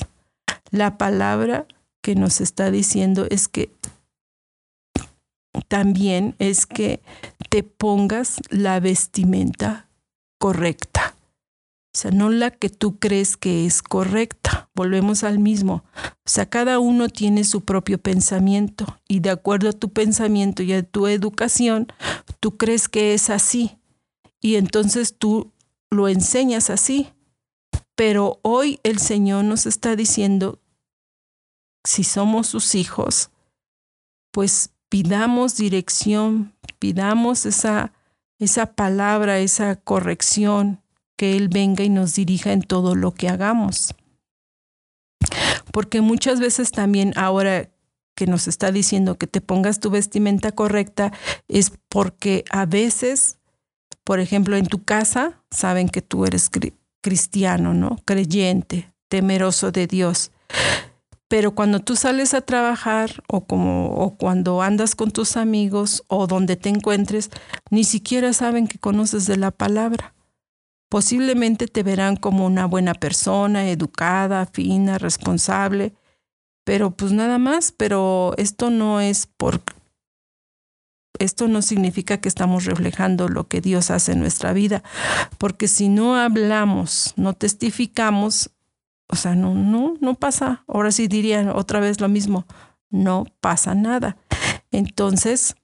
La 0.73 0.99
palabra 0.99 1.68
que 2.02 2.16
nos 2.16 2.40
está 2.40 2.73
diciendo 2.73 3.25
es 3.30 3.47
que 3.47 3.71
también 5.68 6.35
es 6.40 6.66
que 6.66 7.00
te 7.49 7.62
pongas 7.62 8.40
la 8.50 8.80
vestimenta 8.80 9.88
correcta. 10.40 11.14
O 11.94 11.97
sea, 11.97 12.11
no 12.11 12.28
la 12.28 12.50
que 12.50 12.68
tú 12.68 12.99
crees 12.99 13.37
que 13.37 13.66
es 13.66 13.83
correcta. 13.83 14.68
Volvemos 14.75 15.23
al 15.23 15.38
mismo. 15.38 15.85
O 15.97 16.28
sea, 16.28 16.47
cada 16.47 16.80
uno 16.80 17.09
tiene 17.09 17.44
su 17.44 17.61
propio 17.61 17.99
pensamiento 17.99 18.99
y 19.06 19.21
de 19.21 19.30
acuerdo 19.30 19.68
a 19.68 19.73
tu 19.73 19.92
pensamiento 19.92 20.64
y 20.64 20.73
a 20.73 20.83
tu 20.83 21.06
educación, 21.06 21.87
tú 22.40 22.56
crees 22.56 22.88
que 22.88 23.14
es 23.14 23.30
así. 23.30 23.78
Y 24.44 24.56
entonces 24.56 25.16
tú 25.16 25.54
lo 25.90 26.06
enseñas 26.06 26.68
así. 26.68 27.08
Pero 27.94 28.40
hoy 28.42 28.78
el 28.82 28.98
Señor 28.98 29.46
nos 29.46 29.64
está 29.64 29.96
diciendo, 29.96 30.60
si 31.82 32.04
somos 32.04 32.48
sus 32.48 32.74
hijos, 32.74 33.30
pues 34.32 34.74
pidamos 34.90 35.56
dirección, 35.56 36.54
pidamos 36.78 37.46
esa, 37.46 37.94
esa 38.38 38.74
palabra, 38.74 39.38
esa 39.38 39.76
corrección, 39.76 40.82
que 41.16 41.38
Él 41.38 41.48
venga 41.48 41.82
y 41.82 41.88
nos 41.88 42.14
dirija 42.14 42.52
en 42.52 42.60
todo 42.60 42.94
lo 42.94 43.12
que 43.12 43.30
hagamos. 43.30 43.94
Porque 45.72 46.02
muchas 46.02 46.38
veces 46.38 46.70
también 46.70 47.14
ahora 47.16 47.70
que 48.14 48.26
nos 48.26 48.46
está 48.46 48.72
diciendo 48.72 49.16
que 49.16 49.26
te 49.26 49.40
pongas 49.40 49.80
tu 49.80 49.88
vestimenta 49.88 50.52
correcta 50.52 51.14
es 51.48 51.72
porque 51.88 52.44
a 52.50 52.66
veces, 52.66 53.38
por 54.04 54.20
ejemplo, 54.20 54.56
en 54.56 54.66
tu 54.66 54.84
casa 54.84 55.42
saben 55.50 55.88
que 55.88 56.02
tú 56.02 56.26
eres 56.26 56.50
cristiano, 57.00 57.75
¿no? 57.75 57.96
Creyente, 58.04 58.92
temeroso 59.08 59.73
de 59.73 59.87
Dios. 59.87 60.30
Pero 61.28 61.54
cuando 61.54 61.80
tú 61.80 61.96
sales 61.96 62.34
a 62.34 62.42
trabajar 62.42 63.23
o, 63.26 63.38
o 63.38 64.16
cuando 64.16 64.62
andas 64.62 64.94
con 64.94 65.11
tus 65.11 65.37
amigos 65.37 66.04
o 66.06 66.26
donde 66.26 66.56
te 66.56 66.68
encuentres, 66.68 67.30
ni 67.70 67.84
siquiera 67.84 68.32
saben 68.32 68.68
que 68.68 68.78
conoces 68.78 69.26
de 69.26 69.38
la 69.38 69.50
palabra. 69.50 70.14
Posiblemente 70.90 71.66
te 71.66 71.82
verán 71.82 72.16
como 72.16 72.46
una 72.46 72.66
buena 72.66 72.94
persona, 72.94 73.68
educada, 73.68 74.46
fina, 74.46 74.99
responsable, 74.99 75.94
pero 76.64 76.92
pues 76.92 77.12
nada 77.12 77.38
más, 77.38 77.73
pero 77.73 78.34
esto 78.37 78.70
no 78.70 79.00
es 79.00 79.26
por... 79.26 79.61
Esto 81.18 81.47
no 81.47 81.62
significa 81.62 82.18
que 82.18 82.28
estamos 82.28 82.64
reflejando 82.64 83.28
lo 83.28 83.47
que 83.47 83.61
Dios 83.61 83.90
hace 83.90 84.12
en 84.12 84.21
nuestra 84.21 84.52
vida, 84.52 84.83
porque 85.38 85.68
si 85.68 85.88
no 85.88 86.16
hablamos, 86.16 87.14
no 87.16 87.35
testificamos, 87.35 88.50
o 89.09 89.16
sea, 89.16 89.35
no, 89.35 89.54
no, 89.54 89.97
no 90.00 90.14
pasa. 90.14 90.64
Ahora 90.66 90.90
sí 90.90 91.06
dirían 91.06 91.50
otra 91.50 91.78
vez 91.78 92.00
lo 92.00 92.09
mismo, 92.09 92.47
no 92.90 93.26
pasa 93.40 93.75
nada. 93.75 94.16
Entonces, 94.73 95.54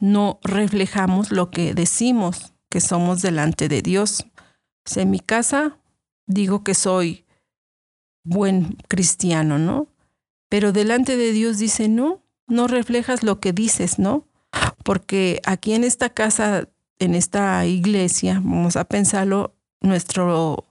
no 0.00 0.38
reflejamos 0.42 1.30
lo 1.30 1.50
que 1.50 1.72
decimos 1.72 2.52
que 2.68 2.80
somos 2.80 3.22
delante 3.22 3.68
de 3.68 3.80
Dios. 3.80 4.26
En 4.96 5.10
mi 5.10 5.20
casa 5.20 5.78
digo 6.26 6.62
que 6.62 6.74
soy 6.74 7.24
buen 8.22 8.76
cristiano, 8.88 9.58
¿no? 9.58 9.88
Pero 10.48 10.72
delante 10.72 11.16
de 11.16 11.32
Dios 11.32 11.58
dice, 11.58 11.88
no, 11.88 12.23
no 12.46 12.68
reflejas 12.68 13.22
lo 13.22 13.40
que 13.40 13.52
dices, 13.52 13.98
¿no? 13.98 14.26
Porque 14.82 15.40
aquí 15.44 15.74
en 15.74 15.84
esta 15.84 16.10
casa, 16.10 16.68
en 16.98 17.14
esta 17.14 17.66
iglesia, 17.66 18.40
vamos 18.44 18.76
a 18.76 18.84
pensarlo, 18.84 19.54
nuestro 19.80 20.64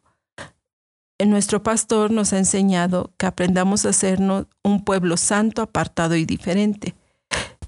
nuestro 1.25 1.63
pastor 1.63 2.11
nos 2.11 2.33
ha 2.33 2.37
enseñado 2.37 3.11
que 3.17 3.25
aprendamos 3.25 3.85
a 3.85 3.93
sernos 3.93 4.47
un 4.63 4.83
pueblo 4.83 5.17
santo, 5.17 5.61
apartado 5.61 6.15
y 6.15 6.25
diferente. 6.25 6.95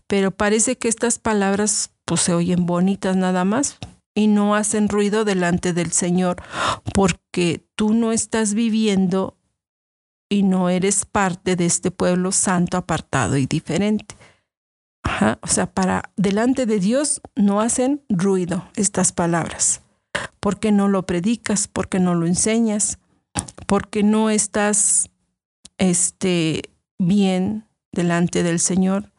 Pero 0.08 0.32
parece 0.32 0.78
que 0.78 0.88
estas 0.88 1.20
palabras 1.20 1.92
pues, 2.06 2.22
se 2.22 2.34
oyen 2.34 2.66
bonitas 2.66 3.16
nada 3.16 3.46
más 3.46 3.78
y 4.14 4.28
no 4.28 4.56
hacen 4.56 4.88
ruido 4.90 5.26
delante 5.26 5.74
del 5.74 5.92
Señor 5.92 6.38
porque 6.94 7.66
tú 7.76 7.94
no 7.94 8.12
estás 8.12 8.54
viviendo 8.54 9.35
y 10.30 10.44
no 10.44 10.70
eres 10.70 11.06
parte 11.06 11.56
de 11.56 11.66
este 11.66 11.92
pueblo 11.92 12.32
santo, 12.32 12.78
apartado 12.78 13.38
y 13.38 13.46
diferente. 13.46 14.16
O 15.42 15.48
sea, 15.48 15.68
para 15.68 16.12
delante 16.16 16.66
de 16.66 16.80
Dios 16.80 17.22
no 17.36 17.62
hacen 17.62 18.02
ruido 18.10 18.68
estas 18.76 19.12
palabras, 19.12 19.82
porque 20.40 20.72
no 20.72 20.88
lo 20.88 21.06
predicas, 21.06 21.68
porque 21.68 22.00
no 22.00 22.16
lo 22.16 22.26
enseñas, 22.26 22.98
porque 23.68 24.02
no 24.02 24.30
estás 24.30 25.10
este, 25.78 26.64
bien 26.98 27.66
delante 27.92 28.42
del 28.42 28.60
Señor. 28.60 29.12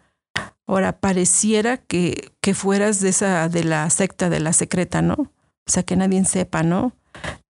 Ahora, 0.66 0.98
pareciera 0.98 1.76
que, 1.76 2.32
que 2.40 2.52
fueras 2.52 3.00
de 3.00 3.10
esa, 3.10 3.48
de 3.48 3.62
la 3.62 3.88
secta 3.90 4.28
de 4.28 4.40
la 4.40 4.52
secreta, 4.52 5.02
¿no? 5.02 5.14
O 5.14 5.70
sea, 5.70 5.84
que 5.84 5.96
nadie 5.96 6.24
sepa, 6.24 6.64
¿no? 6.64 6.92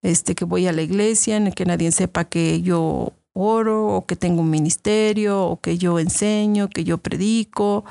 Este, 0.02 0.34
que 0.34 0.44
voy 0.44 0.66
a 0.66 0.72
la 0.72 0.82
iglesia, 0.82 1.42
que 1.52 1.64
nadie 1.64 1.90
sepa 1.90 2.24
que 2.26 2.60
yo 2.60 3.14
oro, 3.36 3.86
o 3.88 4.06
que 4.06 4.16
tengo 4.16 4.40
un 4.40 4.50
ministerio, 4.50 5.44
o 5.44 5.60
que 5.60 5.78
yo 5.78 5.98
enseño, 5.98 6.68
que 6.68 6.84
yo 6.84 6.98
predico. 6.98 7.84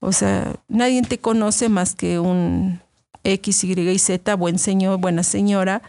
O 0.00 0.12
sea, 0.12 0.56
nadie 0.68 1.02
te 1.02 1.18
conoce 1.18 1.68
más 1.68 1.94
que 1.94 2.18
un 2.18 2.80
X, 3.24 3.64
Y 3.64 3.72
y 3.72 3.98
Z, 3.98 4.34
buen 4.34 4.58
señor, 4.58 4.98
buena 4.98 5.22
señora, 5.22 5.82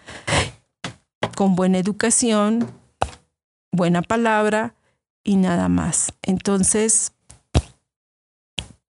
con 1.35 1.55
buena 1.55 1.79
educación, 1.79 2.69
buena 3.71 4.01
palabra 4.01 4.75
y 5.23 5.37
nada 5.37 5.69
más. 5.69 6.13
Entonces, 6.21 7.13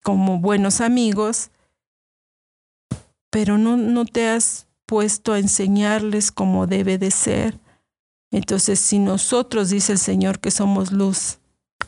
como 0.03 0.39
buenos 0.39 0.81
amigos, 0.81 1.49
pero 3.31 3.57
no, 3.57 3.75
no 3.75 4.05
te 4.05 4.29
has 4.29 4.67
puesto 4.85 5.33
a 5.33 5.39
enseñarles 5.39 6.31
cómo 6.31 6.67
debe 6.67 6.97
de 6.97 7.11
ser. 7.11 7.59
Entonces, 8.35 8.81
si 8.81 8.99
nosotros, 8.99 9.69
dice 9.69 9.93
el 9.93 9.97
Señor, 9.97 10.39
que 10.39 10.51
somos 10.51 10.91
luz, 10.91 11.39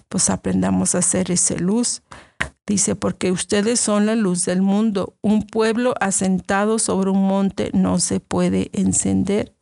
pues 0.08 0.30
aprendamos 0.30 0.96
a 0.96 1.02
ser 1.02 1.30
esa 1.30 1.56
luz. 1.56 2.04
Dice, 2.66 2.96
porque 2.96 3.34
ustedes 3.34 3.82
son 3.82 4.06
la 4.06 4.16
luz 4.16 4.46
del 4.46 4.62
mundo. 4.62 5.18
Un 5.22 5.46
pueblo 5.46 5.94
asentado 6.00 6.80
sobre 6.80 7.10
un 7.10 7.28
monte 7.28 7.70
no 7.74 8.00
se 8.00 8.22
puede 8.22 8.70
encender. 8.72 9.58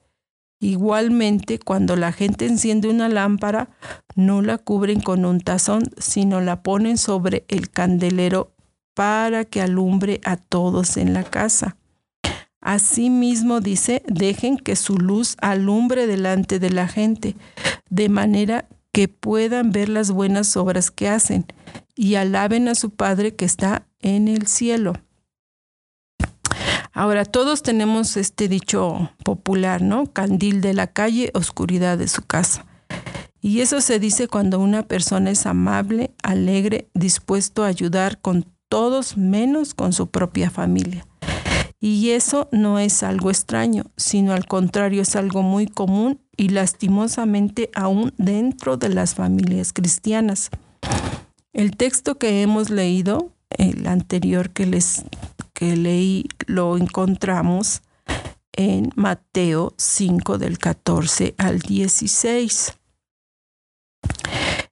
Igualmente, 0.60 1.58
cuando 1.58 1.96
la 1.96 2.12
gente 2.12 2.46
enciende 2.46 2.88
una 2.88 3.10
lámpara, 3.10 3.70
no 4.16 4.44
la 4.44 4.60
cubren 4.60 5.02
con 5.02 5.26
un 5.26 5.42
tazón, 5.42 5.90
sino 5.98 6.40
la 6.40 6.62
ponen 6.62 7.00
sobre 7.00 7.46
el 7.48 7.72
candelero 7.72 8.52
para 8.94 9.44
que 9.44 9.60
alumbre 9.60 10.22
a 10.24 10.38
todos 10.38 10.98
en 10.98 11.16
la 11.16 11.24
casa. 11.24 11.78
Asimismo 12.66 13.62
dice, 13.62 14.02
dejen 14.08 14.58
que 14.58 14.76
su 14.76 14.98
luz 14.98 15.38
alumbre 15.40 16.08
delante 16.08 16.58
de 16.58 16.72
la 16.72 16.88
gente, 16.88 17.36
de 17.92 18.10
manera 18.10 18.68
que 18.92 19.08
puedan 19.08 19.72
ver 19.72 19.88
las 19.88 20.10
buenas 20.10 20.58
obras 20.58 20.90
que 20.90 21.08
hacen 21.08 21.46
y 21.94 22.16
alaben 22.16 22.68
a 22.68 22.74
su 22.74 22.90
Padre 22.90 23.36
que 23.36 23.46
está 23.46 23.86
en 24.00 24.28
el 24.28 24.48
cielo. 24.48 24.94
Ahora, 26.92 27.24
todos 27.24 27.62
tenemos 27.62 28.18
este 28.18 28.48
dicho 28.48 29.12
popular, 29.24 29.84
¿no? 29.84 30.12
Candil 30.12 30.62
de 30.62 30.74
la 30.74 30.88
calle, 30.88 31.30
oscuridad 31.36 32.00
de 32.00 32.08
su 32.08 32.24
casa. 32.24 32.66
Y 33.42 33.62
eso 33.62 33.80
se 33.80 34.00
dice 34.00 34.28
cuando 34.28 34.60
una 34.60 34.88
persona 34.88 35.30
es 35.30 35.46
amable, 35.46 36.16
alegre, 36.24 36.90
dispuesto 36.96 37.64
a 37.64 37.68
ayudar 37.68 38.20
con 38.22 38.48
todos 38.70 39.18
menos 39.18 39.76
con 39.76 39.94
su 39.94 40.08
propia 40.08 40.50
familia. 40.50 41.06
Y 41.80 42.12
eso 42.12 42.48
no 42.52 42.80
es 42.80 43.04
algo 43.04 43.30
extraño, 43.30 43.86
sino 43.98 44.34
al 44.34 44.48
contrario 44.48 45.02
es 45.02 45.16
algo 45.16 45.42
muy 45.42 45.68
común 45.68 46.20
y 46.38 46.50
lastimosamente 46.50 47.70
aún 47.76 48.14
dentro 48.18 48.78
de 48.78 48.90
las 48.90 49.16
familias 49.16 49.74
cristianas. 49.74 50.50
El 51.54 51.76
texto 51.78 52.18
que 52.18 52.42
hemos 52.42 52.70
leído, 52.70 53.32
el 53.50 53.88
anterior 53.88 54.50
que 54.50 54.66
les 54.66 55.06
que 55.54 55.78
leí, 55.78 56.26
lo 56.48 56.76
encontramos 56.78 57.82
en 58.52 58.90
Mateo 58.96 59.74
5 59.78 60.38
del 60.38 60.58
14 60.58 61.36
al 61.38 61.60
16. 61.60 62.74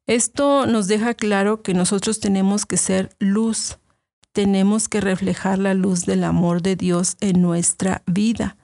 Esto 0.05 0.65
nos 0.65 0.87
deja 0.87 1.13
claro 1.13 1.61
que 1.61 1.73
nosotros 1.73 2.19
tenemos 2.19 2.65
que 2.65 2.75
ser 2.75 3.15
luz, 3.19 3.77
tenemos 4.33 4.89
que 4.89 4.99
reflejar 4.99 5.59
la 5.59 5.73
luz 5.73 6.05
del 6.05 6.23
amor 6.23 6.61
de 6.61 6.75
Dios 6.75 7.15
en 7.21 7.41
nuestra 7.41 8.03
vida. 8.05 8.57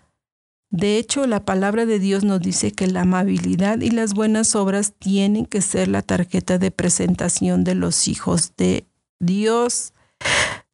De 0.71 0.97
hecho, 0.97 1.25
la 1.25 1.45
palabra 1.45 1.85
de 1.85 1.99
Dios 1.99 2.23
nos 2.23 2.41
dice 2.41 2.71
que 2.71 2.87
la 2.87 3.01
amabilidad 3.01 3.79
y 3.79 3.89
las 3.89 4.13
buenas 4.13 4.55
obras 4.55 4.93
tienen 4.99 5.45
que 5.45 5.61
ser 5.61 5.87
la 5.87 6.01
tarjeta 6.01 6.57
de 6.57 6.71
presentación 6.71 7.63
de 7.63 7.75
los 7.75 8.07
hijos 8.07 8.53
de 8.57 8.85
Dios. 9.19 9.93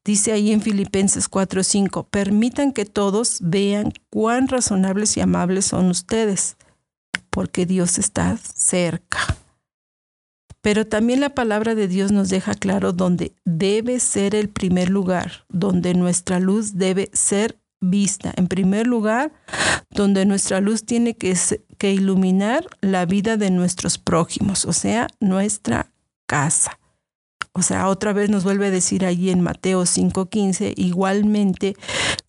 Dice 0.04 0.34
ahí 0.34 0.52
en 0.52 0.62
Filipenses 0.62 1.30
4:5, 1.30 2.08
permitan 2.10 2.74
que 2.74 2.86
todos 2.86 3.40
vean 3.42 3.94
cuán 4.10 4.48
razonables 4.48 5.16
y 5.18 5.22
amables 5.22 5.66
son 5.66 5.90
ustedes, 5.90 6.58
porque 7.30 7.66
Dios 7.66 7.98
está 7.98 8.38
cerca. 8.38 9.45
Pero 10.66 10.88
también 10.88 11.20
la 11.20 11.30
palabra 11.30 11.76
de 11.76 11.88
Dios 11.88 12.12
nos 12.12 12.30
deja 12.30 12.56
claro 12.56 12.92
dónde 12.92 13.36
debe 13.46 14.00
ser 14.00 14.34
el 14.34 14.50
primer 14.50 14.90
lugar, 14.90 15.46
donde 15.48 15.94
nuestra 15.94 16.40
luz 16.40 16.74
debe 16.74 17.12
ser 17.14 17.60
vista. 17.82 18.34
En 18.36 18.48
primer 18.48 18.88
lugar, 18.88 19.32
donde 19.92 20.26
nuestra 20.26 20.62
luz 20.62 20.84
tiene 20.84 21.14
que, 21.14 21.38
que 21.78 21.94
iluminar 21.94 22.66
la 22.82 23.06
vida 23.06 23.38
de 23.38 23.52
nuestros 23.52 24.00
prójimos, 24.00 24.66
o 24.66 24.74
sea, 24.74 25.06
nuestra 25.20 25.92
casa. 26.26 26.80
O 27.54 27.62
sea, 27.62 27.88
otra 27.88 28.12
vez 28.12 28.32
nos 28.32 28.44
vuelve 28.44 28.66
a 28.66 28.72
decir 28.72 29.06
allí 29.06 29.30
en 29.30 29.42
Mateo 29.42 29.84
5:15, 29.84 30.74
igualmente, 30.78 31.76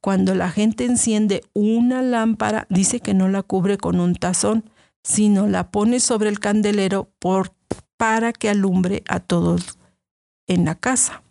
cuando 0.03 0.35
la 0.35 0.51
gente 0.51 0.85
enciende 0.85 1.41
una 1.55 2.03
lámpara, 2.03 2.67
dice 2.69 3.01
que 3.01 3.15
no 3.15 3.29
la 3.29 3.43
cubre 3.43 3.79
con 3.79 3.99
un 3.99 4.15
tazón, 4.15 4.69
sino 5.03 5.47
la 5.47 5.71
pone 5.71 6.01
sobre 6.01 6.29
el 6.29 6.39
candelero 6.39 7.09
por, 7.19 7.56
para 7.97 8.33
que 8.33 8.49
alumbre 8.49 9.03
a 9.09 9.21
todos 9.21 9.79
en 10.47 10.65
la 10.65 10.75
casa 10.75 11.23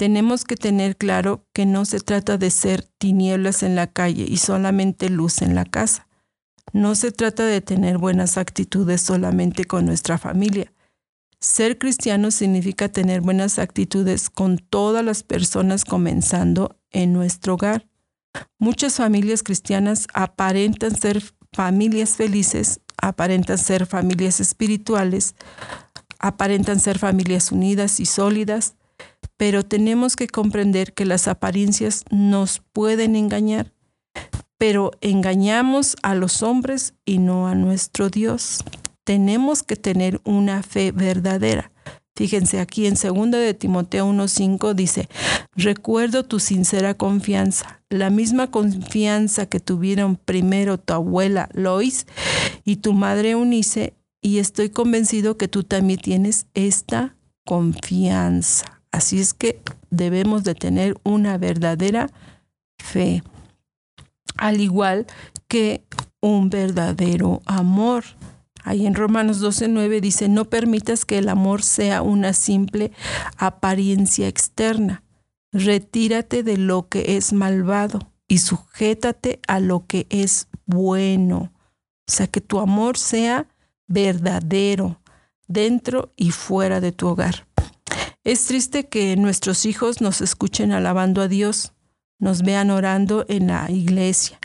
tenemos 0.00 0.44
que 0.44 0.56
tener 0.56 0.96
claro 0.96 1.44
que 1.52 1.66
no 1.66 1.84
se 1.84 2.00
trata 2.00 2.38
de 2.38 2.50
ser 2.50 2.84
tinieblas 2.96 3.62
en 3.62 3.76
la 3.76 3.86
calle 3.86 4.24
y 4.26 4.38
solamente 4.38 5.10
luz 5.10 5.42
en 5.42 5.54
la 5.54 5.66
casa. 5.66 6.08
No 6.72 6.94
se 6.94 7.12
trata 7.12 7.44
de 7.44 7.60
tener 7.60 7.98
buenas 7.98 8.38
actitudes 8.38 9.02
solamente 9.02 9.66
con 9.66 9.84
nuestra 9.84 10.16
familia. 10.16 10.72
Ser 11.38 11.76
cristiano 11.76 12.30
significa 12.30 12.88
tener 12.88 13.20
buenas 13.20 13.58
actitudes 13.58 14.30
con 14.30 14.56
todas 14.56 15.04
las 15.04 15.22
personas 15.22 15.84
comenzando 15.84 16.78
en 16.92 17.12
nuestro 17.12 17.54
hogar. 17.54 17.86
Muchas 18.58 18.96
familias 18.96 19.42
cristianas 19.42 20.06
aparentan 20.14 20.96
ser 20.96 21.22
familias 21.52 22.16
felices, 22.16 22.80
aparentan 23.00 23.58
ser 23.58 23.86
familias 23.86 24.40
espirituales, 24.40 25.34
aparentan 26.18 26.80
ser 26.80 26.98
familias 26.98 27.50
unidas 27.52 28.00
y 28.00 28.06
sólidas, 28.06 28.74
pero 29.36 29.64
tenemos 29.64 30.16
que 30.16 30.28
comprender 30.28 30.92
que 30.92 31.06
las 31.06 31.28
apariencias 31.28 32.04
nos 32.10 32.60
pueden 32.72 33.16
engañar, 33.16 33.72
pero 34.58 34.90
engañamos 35.00 35.96
a 36.02 36.14
los 36.14 36.42
hombres 36.42 36.94
y 37.04 37.18
no 37.18 37.48
a 37.48 37.54
nuestro 37.54 38.10
Dios. 38.10 38.62
Tenemos 39.04 39.62
que 39.62 39.76
tener 39.76 40.20
una 40.24 40.62
fe 40.62 40.92
verdadera. 40.92 41.69
Fíjense 42.20 42.60
aquí 42.60 42.86
en 42.86 42.96
2 42.96 43.30
de 43.30 43.54
Timoteo 43.54 44.04
1:5 44.04 44.74
dice, 44.74 45.08
"Recuerdo 45.56 46.22
tu 46.22 46.38
sincera 46.38 46.92
confianza, 46.92 47.80
la 47.88 48.10
misma 48.10 48.50
confianza 48.50 49.46
que 49.46 49.58
tuvieron 49.58 50.16
primero 50.16 50.76
tu 50.76 50.92
abuela 50.92 51.48
Lois 51.54 52.06
y 52.62 52.76
tu 52.76 52.92
madre 52.92 53.36
Unice, 53.36 53.94
y 54.20 54.36
estoy 54.36 54.68
convencido 54.68 55.38
que 55.38 55.48
tú 55.48 55.62
también 55.62 55.98
tienes 55.98 56.44
esta 56.52 57.16
confianza." 57.46 58.82
Así 58.92 59.18
es 59.18 59.32
que 59.32 59.62
debemos 59.88 60.44
de 60.44 60.54
tener 60.54 60.98
una 61.04 61.38
verdadera 61.38 62.10
fe, 62.78 63.22
al 64.36 64.60
igual 64.60 65.06
que 65.48 65.84
un 66.20 66.50
verdadero 66.50 67.40
amor. 67.46 68.04
Ahí 68.64 68.86
en 68.86 68.94
Romanos 68.94 69.42
12:9 69.42 70.00
dice, 70.00 70.28
no 70.28 70.46
permitas 70.46 71.04
que 71.04 71.18
el 71.18 71.28
amor 71.28 71.62
sea 71.62 72.02
una 72.02 72.32
simple 72.32 72.92
apariencia 73.36 74.28
externa. 74.28 75.02
Retírate 75.52 76.42
de 76.42 76.56
lo 76.56 76.88
que 76.88 77.16
es 77.16 77.32
malvado 77.32 78.12
y 78.28 78.38
sujétate 78.38 79.40
a 79.48 79.58
lo 79.60 79.86
que 79.86 80.06
es 80.10 80.48
bueno. 80.66 81.52
O 82.08 82.12
sea, 82.12 82.26
que 82.26 82.40
tu 82.40 82.60
amor 82.60 82.96
sea 82.96 83.48
verdadero 83.88 85.00
dentro 85.48 86.12
y 86.16 86.30
fuera 86.30 86.80
de 86.80 86.92
tu 86.92 87.08
hogar. 87.08 87.46
Es 88.22 88.44
triste 88.44 88.88
que 88.88 89.16
nuestros 89.16 89.66
hijos 89.66 90.00
nos 90.00 90.20
escuchen 90.20 90.72
alabando 90.72 91.22
a 91.22 91.28
Dios, 91.28 91.72
nos 92.18 92.42
vean 92.42 92.70
orando 92.70 93.24
en 93.28 93.48
la 93.48 93.70
iglesia, 93.70 94.38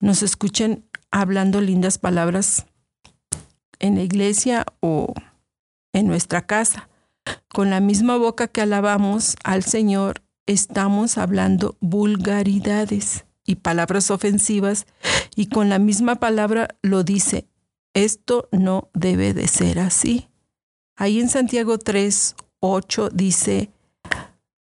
nos 0.00 0.22
escuchen 0.22 0.88
hablando 1.10 1.60
lindas 1.60 1.98
palabras 1.98 2.66
en 3.78 3.96
la 3.96 4.02
iglesia 4.02 4.66
o 4.80 5.14
en 5.92 6.06
nuestra 6.06 6.46
casa. 6.46 6.88
Con 7.48 7.70
la 7.70 7.80
misma 7.80 8.16
boca 8.16 8.48
que 8.48 8.60
alabamos 8.60 9.36
al 9.42 9.64
Señor, 9.64 10.22
estamos 10.46 11.18
hablando 11.18 11.76
vulgaridades 11.80 13.24
y 13.44 13.56
palabras 13.56 14.10
ofensivas 14.10 14.86
y 15.34 15.46
con 15.46 15.68
la 15.68 15.78
misma 15.78 16.16
palabra 16.16 16.68
lo 16.82 17.02
dice, 17.02 17.46
esto 17.94 18.48
no 18.52 18.90
debe 18.94 19.32
de 19.34 19.48
ser 19.48 19.78
así. 19.78 20.28
Ahí 20.96 21.20
en 21.20 21.28
Santiago 21.28 21.78
3, 21.78 22.36
8 22.60 23.10
dice, 23.10 23.70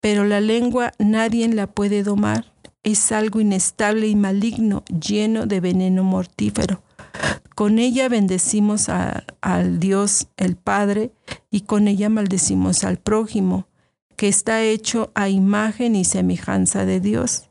pero 0.02 0.26
la 0.26 0.42
lengua 0.42 0.94
nadie 0.98 1.48
la 1.50 1.68
puede 1.68 2.04
domar, 2.04 2.54
es 2.84 3.12
algo 3.12 3.42
inestable 3.42 4.08
y 4.08 4.16
maligno, 4.16 4.84
lleno 4.86 5.46
de 5.46 5.60
veneno 5.60 6.04
mortífero. 6.04 6.82
Con 7.56 7.80
ella 7.80 8.08
bendecimos 8.08 8.88
al 8.90 9.80
Dios 9.80 10.28
el 10.38 10.56
Padre 10.56 11.12
y 11.52 11.62
con 11.62 11.88
ella 11.88 12.10
maldecimos 12.10 12.84
al 12.84 12.98
prójimo, 12.98 13.68
que 14.16 14.28
está 14.28 14.64
hecho 14.64 15.12
a 15.16 15.30
imagen 15.30 15.96
y 15.96 16.06
semejanza 16.06 16.86
de 16.86 17.00
Dios. 17.00 17.50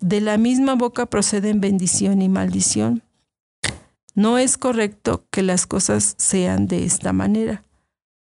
De 0.00 0.20
la 0.20 0.38
misma 0.38 0.74
boca 0.74 1.06
proceden 1.06 1.60
bendición 1.60 2.20
y 2.20 2.28
maldición. 2.28 3.02
No 4.14 4.38
es 4.38 4.58
correcto 4.58 5.24
que 5.30 5.42
las 5.42 5.66
cosas 5.66 6.14
sean 6.18 6.66
de 6.66 6.84
esta 6.84 7.12
manera. 7.12 7.64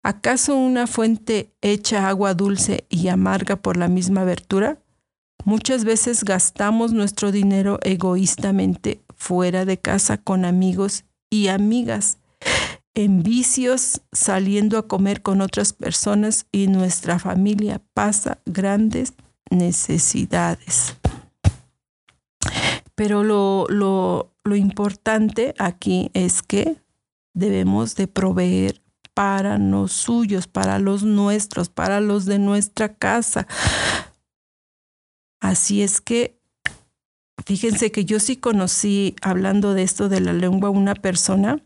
¿Acaso 0.03 0.55
una 0.55 0.87
fuente 0.87 1.53
hecha 1.61 2.07
agua 2.07 2.33
dulce 2.33 2.85
y 2.89 3.07
amarga 3.07 3.55
por 3.55 3.77
la 3.77 3.87
misma 3.87 4.21
abertura? 4.21 4.81
Muchas 5.45 5.83
veces 5.85 6.23
gastamos 6.23 6.93
nuestro 6.93 7.31
dinero 7.31 7.79
egoístamente 7.83 9.01
fuera 9.21 9.65
de 9.65 9.77
casa 9.77 10.17
con 10.17 10.45
amigos 10.45 11.05
y 11.29 11.49
amigas, 11.49 12.17
en 12.95 13.21
vicios, 13.21 14.01
saliendo 14.11 14.79
a 14.79 14.87
comer 14.87 15.21
con 15.21 15.41
otras 15.41 15.73
personas 15.73 16.47
y 16.51 16.65
nuestra 16.65 17.19
familia 17.19 17.83
pasa 17.93 18.39
grandes 18.47 19.13
necesidades. 19.51 20.95
Pero 22.95 23.23
lo, 23.23 23.67
lo, 23.69 24.33
lo 24.43 24.55
importante 24.55 25.53
aquí 25.59 26.09
es 26.15 26.41
que 26.41 26.81
debemos 27.35 27.95
de 27.95 28.07
proveer 28.07 28.81
para 29.13 29.59
los 29.59 29.91
suyos, 29.91 30.47
para 30.47 30.79
los 30.79 31.03
nuestros, 31.03 31.69
para 31.69 32.01
los 32.01 32.25
de 32.25 32.39
nuestra 32.39 32.95
casa. 32.95 33.45
Así 35.39 35.83
es 35.83 36.01
que, 36.01 36.40
fíjense 37.45 37.91
que 37.91 38.05
yo 38.05 38.19
sí 38.19 38.37
conocí, 38.37 39.15
hablando 39.21 39.73
de 39.73 39.83
esto 39.83 40.09
de 40.09 40.21
la 40.21 40.33
lengua, 40.33 40.69
una 40.69 40.95
persona 40.95 41.61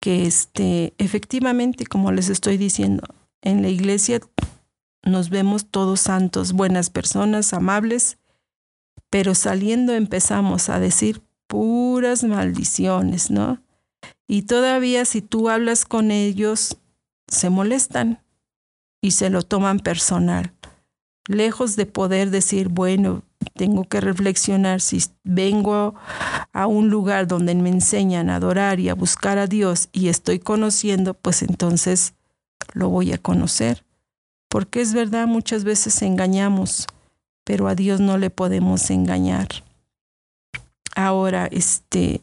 que 0.00 0.26
este, 0.26 0.94
efectivamente, 0.98 1.86
como 1.86 2.12
les 2.12 2.28
estoy 2.28 2.56
diciendo, 2.56 3.02
en 3.42 3.62
la 3.62 3.68
iglesia 3.68 4.20
nos 5.04 5.30
vemos 5.30 5.66
todos 5.66 6.00
santos, 6.00 6.52
buenas 6.52 6.90
personas, 6.90 7.52
amables, 7.52 8.18
pero 9.10 9.34
saliendo 9.34 9.94
empezamos 9.94 10.68
a 10.68 10.80
decir 10.80 11.22
puras 11.46 12.24
maldiciones, 12.24 13.30
¿no? 13.30 13.62
Y 14.26 14.42
todavía 14.42 15.04
si 15.04 15.22
tú 15.22 15.48
hablas 15.48 15.84
con 15.84 16.10
ellos, 16.10 16.76
se 17.26 17.50
molestan 17.50 18.22
y 19.00 19.12
se 19.12 19.30
lo 19.30 19.42
toman 19.42 19.80
personal. 19.80 20.52
Lejos 21.26 21.76
de 21.76 21.86
poder 21.86 22.30
decir, 22.30 22.68
bueno, 22.68 23.22
tengo 23.54 23.84
que 23.84 24.00
reflexionar 24.00 24.80
si 24.80 25.02
vengo 25.24 25.94
a 26.52 26.66
un 26.66 26.88
lugar 26.88 27.26
donde 27.26 27.54
me 27.54 27.70
enseñan 27.70 28.30
a 28.30 28.36
adorar 28.36 28.80
y 28.80 28.88
a 28.88 28.94
buscar 28.94 29.38
a 29.38 29.46
Dios 29.46 29.88
y 29.92 30.08
estoy 30.08 30.38
conociendo, 30.38 31.14
pues 31.14 31.42
entonces 31.42 32.14
lo 32.72 32.88
voy 32.88 33.12
a 33.12 33.18
conocer. 33.18 33.84
Porque 34.48 34.80
es 34.80 34.94
verdad, 34.94 35.26
muchas 35.26 35.64
veces 35.64 36.00
engañamos, 36.02 36.86
pero 37.44 37.68
a 37.68 37.74
Dios 37.74 38.00
no 38.00 38.16
le 38.16 38.30
podemos 38.30 38.90
engañar. 38.90 39.48
Ahora, 40.96 41.46
este, 41.50 42.22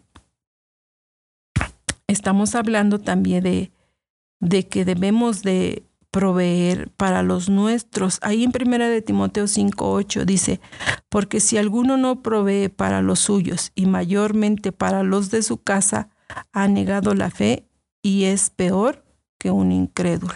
estamos 2.07 2.55
hablando 2.55 2.99
también 2.99 3.43
de, 3.43 3.71
de 4.39 4.67
que 4.67 4.85
debemos 4.85 5.43
de 5.43 5.83
proveer 6.15 6.91
para 6.91 7.23
los 7.23 7.49
nuestros. 7.49 8.19
Ahí 8.21 8.45
en 8.45 8.53
primera 8.53 8.87
de 8.87 9.01
Timoteo 9.01 9.47
5:8 9.47 10.23
dice, 10.23 10.61
porque 11.09 11.41
si 11.41 11.57
alguno 11.57 11.97
no 11.97 12.21
provee 12.21 12.69
para 12.69 13.01
los 13.01 13.19
suyos 13.19 13.73
y 13.75 13.85
mayormente 13.85 14.71
para 14.71 15.03
los 15.03 15.29
de 15.29 15.43
su 15.43 15.61
casa, 15.61 16.07
ha 16.53 16.69
negado 16.69 17.15
la 17.15 17.29
fe 17.31 17.67
y 18.01 18.23
es 18.23 18.49
peor 18.49 19.03
que 19.37 19.51
un 19.51 19.73
incrédulo. 19.73 20.35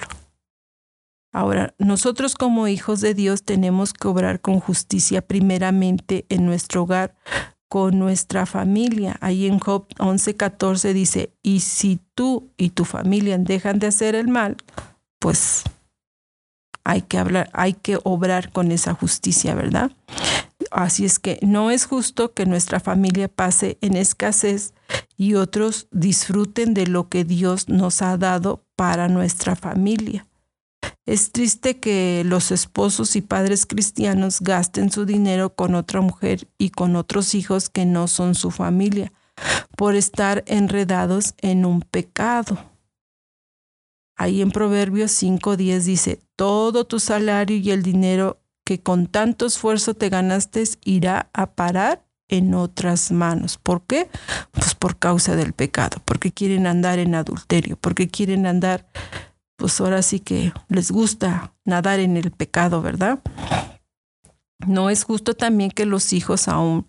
Ahora, 1.32 1.74
nosotros 1.78 2.36
como 2.36 2.68
hijos 2.68 3.00
de 3.00 3.14
Dios 3.14 3.44
tenemos 3.44 3.94
que 3.94 4.10
obrar 4.10 4.42
con 4.42 4.60
justicia 4.60 5.26
primeramente 5.26 6.26
en 6.28 6.46
nuestro 6.46 6.84
hogar, 6.84 7.16
con 7.70 7.98
nuestra 7.98 8.46
familia. 8.46 9.16
Ahí 9.22 9.48
en 9.48 9.60
Job 9.60 9.88
11:14 9.98 10.92
dice, 10.92 11.32
y 11.42 11.62
si 11.62 12.02
tú 12.16 12.52
y 12.58 12.72
tu 12.72 12.84
familia 12.84 13.38
dejan 13.38 13.80
de 13.80 13.88
hacer 13.88 14.16
el 14.16 14.28
mal, 14.28 14.58
pues 15.20 15.64
hay 16.84 17.02
que 17.04 17.18
hablar, 17.18 17.50
hay 17.54 17.74
que 17.74 18.00
obrar 18.04 18.52
con 18.52 18.72
esa 18.72 18.94
justicia, 18.94 19.54
¿verdad? 19.54 19.92
Así 20.72 21.06
es 21.06 21.20
que 21.20 21.40
no 21.42 21.72
es 21.72 21.86
justo 21.86 22.34
que 22.34 22.46
nuestra 22.46 22.80
familia 22.80 23.28
pase 23.28 23.78
en 23.82 23.96
escasez 23.96 24.74
y 25.18 25.36
otros 25.36 25.88
disfruten 25.92 26.74
de 26.74 26.88
lo 26.88 27.10
que 27.10 27.24
Dios 27.24 27.70
nos 27.70 28.02
ha 28.02 28.18
dado 28.18 28.66
para 28.76 29.08
nuestra 29.08 29.56
familia. 29.56 30.26
Es 31.06 31.32
triste 31.32 31.80
que 31.80 32.24
los 32.26 32.52
esposos 32.52 33.16
y 33.16 33.22
padres 33.22 33.66
cristianos 33.66 34.42
gasten 34.42 34.92
su 34.92 35.06
dinero 35.06 35.56
con 35.56 35.76
otra 35.76 36.02
mujer 36.02 36.48
y 36.58 36.70
con 36.70 36.96
otros 36.96 37.34
hijos 37.34 37.70
que 37.70 37.86
no 37.86 38.08
son 38.08 38.36
su 38.36 38.52
familia, 38.52 39.12
por 39.76 39.96
estar 39.96 40.44
enredados 40.46 41.34
en 41.40 41.66
un 41.66 41.82
pecado. 41.82 42.60
Ahí 44.20 44.42
en 44.42 44.52
Proverbios 44.52 45.12
5.10 45.24 45.80
dice, 45.84 46.20
todo 46.36 46.86
tu 46.86 47.00
salario 47.00 47.56
y 47.56 47.72
el 47.72 47.84
dinero 47.84 48.42
que 48.66 48.82
con 48.82 49.08
tanto 49.08 49.46
esfuerzo 49.46 49.94
te 49.94 50.10
ganaste 50.10 50.62
irá 50.84 51.30
a 51.32 51.54
parar 51.54 52.06
en 52.28 52.54
otras 52.54 53.14
manos. 53.14 53.58
¿Por 53.58 53.82
qué? 53.84 54.10
Pues 54.52 54.76
por 54.76 55.00
causa 55.00 55.38
del 55.38 55.54
pecado, 55.54 56.02
porque 56.04 56.34
quieren 56.34 56.68
andar 56.68 57.00
en 57.00 57.16
adulterio, 57.16 57.78
porque 57.78 58.10
quieren 58.10 58.46
andar 58.46 58.90
pues 59.56 59.80
ahora 59.80 60.02
sí 60.02 60.20
que 60.20 60.52
les 60.68 60.92
gusta 60.92 61.54
nadar 61.64 62.02
en 62.02 62.18
el 62.18 62.32
pecado, 62.32 62.82
¿verdad? 62.82 63.20
No 64.68 64.90
es 64.90 65.06
justo 65.06 65.34
también 65.34 65.72
que 65.72 65.86
los 65.86 66.12
hijos 66.12 66.50
aún 66.50 66.88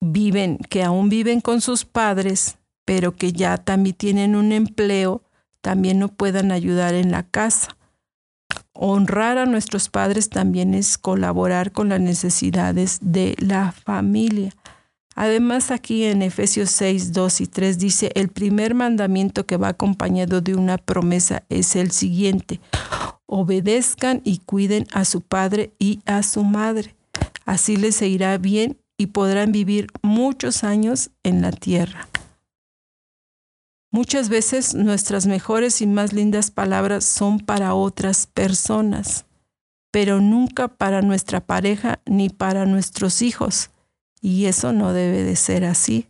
viven, 0.00 0.58
que 0.70 0.84
aún 0.84 1.08
viven 1.08 1.40
con 1.40 1.60
sus 1.60 1.84
padres, 1.84 2.56
pero 2.84 3.16
que 3.16 3.32
ya 3.32 3.58
también 3.58 3.96
tienen 3.96 4.36
un 4.36 4.52
empleo, 4.52 5.24
también 5.60 5.98
no 5.98 6.08
puedan 6.08 6.52
ayudar 6.52 6.94
en 6.94 7.10
la 7.10 7.22
casa. 7.22 7.76
Honrar 8.72 9.38
a 9.38 9.46
nuestros 9.46 9.88
padres 9.88 10.30
también 10.30 10.74
es 10.74 10.98
colaborar 10.98 11.72
con 11.72 11.88
las 11.88 12.00
necesidades 12.00 12.98
de 13.00 13.34
la 13.38 13.72
familia. 13.72 14.52
Además, 15.14 15.72
aquí 15.72 16.04
en 16.04 16.22
Efesios 16.22 16.70
6, 16.70 17.12
2 17.12 17.40
y 17.40 17.46
3 17.48 17.78
dice, 17.78 18.12
el 18.14 18.28
primer 18.28 18.74
mandamiento 18.74 19.46
que 19.46 19.56
va 19.56 19.68
acompañado 19.68 20.40
de 20.40 20.54
una 20.54 20.78
promesa 20.78 21.42
es 21.48 21.74
el 21.74 21.90
siguiente, 21.90 22.60
obedezcan 23.26 24.20
y 24.22 24.38
cuiden 24.38 24.86
a 24.92 25.04
su 25.04 25.20
padre 25.20 25.72
y 25.80 26.00
a 26.06 26.22
su 26.22 26.44
madre. 26.44 26.94
Así 27.44 27.76
les 27.76 28.00
irá 28.00 28.38
bien 28.38 28.78
y 28.96 29.06
podrán 29.06 29.50
vivir 29.50 29.88
muchos 30.02 30.62
años 30.62 31.10
en 31.24 31.42
la 31.42 31.50
tierra. 31.50 32.06
Muchas 33.90 34.28
veces 34.28 34.74
nuestras 34.74 35.26
mejores 35.26 35.80
y 35.80 35.86
más 35.86 36.12
lindas 36.12 36.50
palabras 36.50 37.04
son 37.04 37.40
para 37.40 37.74
otras 37.74 38.26
personas, 38.26 39.24
pero 39.90 40.20
nunca 40.20 40.68
para 40.68 41.00
nuestra 41.00 41.40
pareja 41.40 42.00
ni 42.04 42.28
para 42.28 42.66
nuestros 42.66 43.22
hijos. 43.22 43.70
Y 44.20 44.44
eso 44.44 44.72
no 44.72 44.92
debe 44.92 45.22
de 45.22 45.36
ser 45.36 45.64
así. 45.64 46.08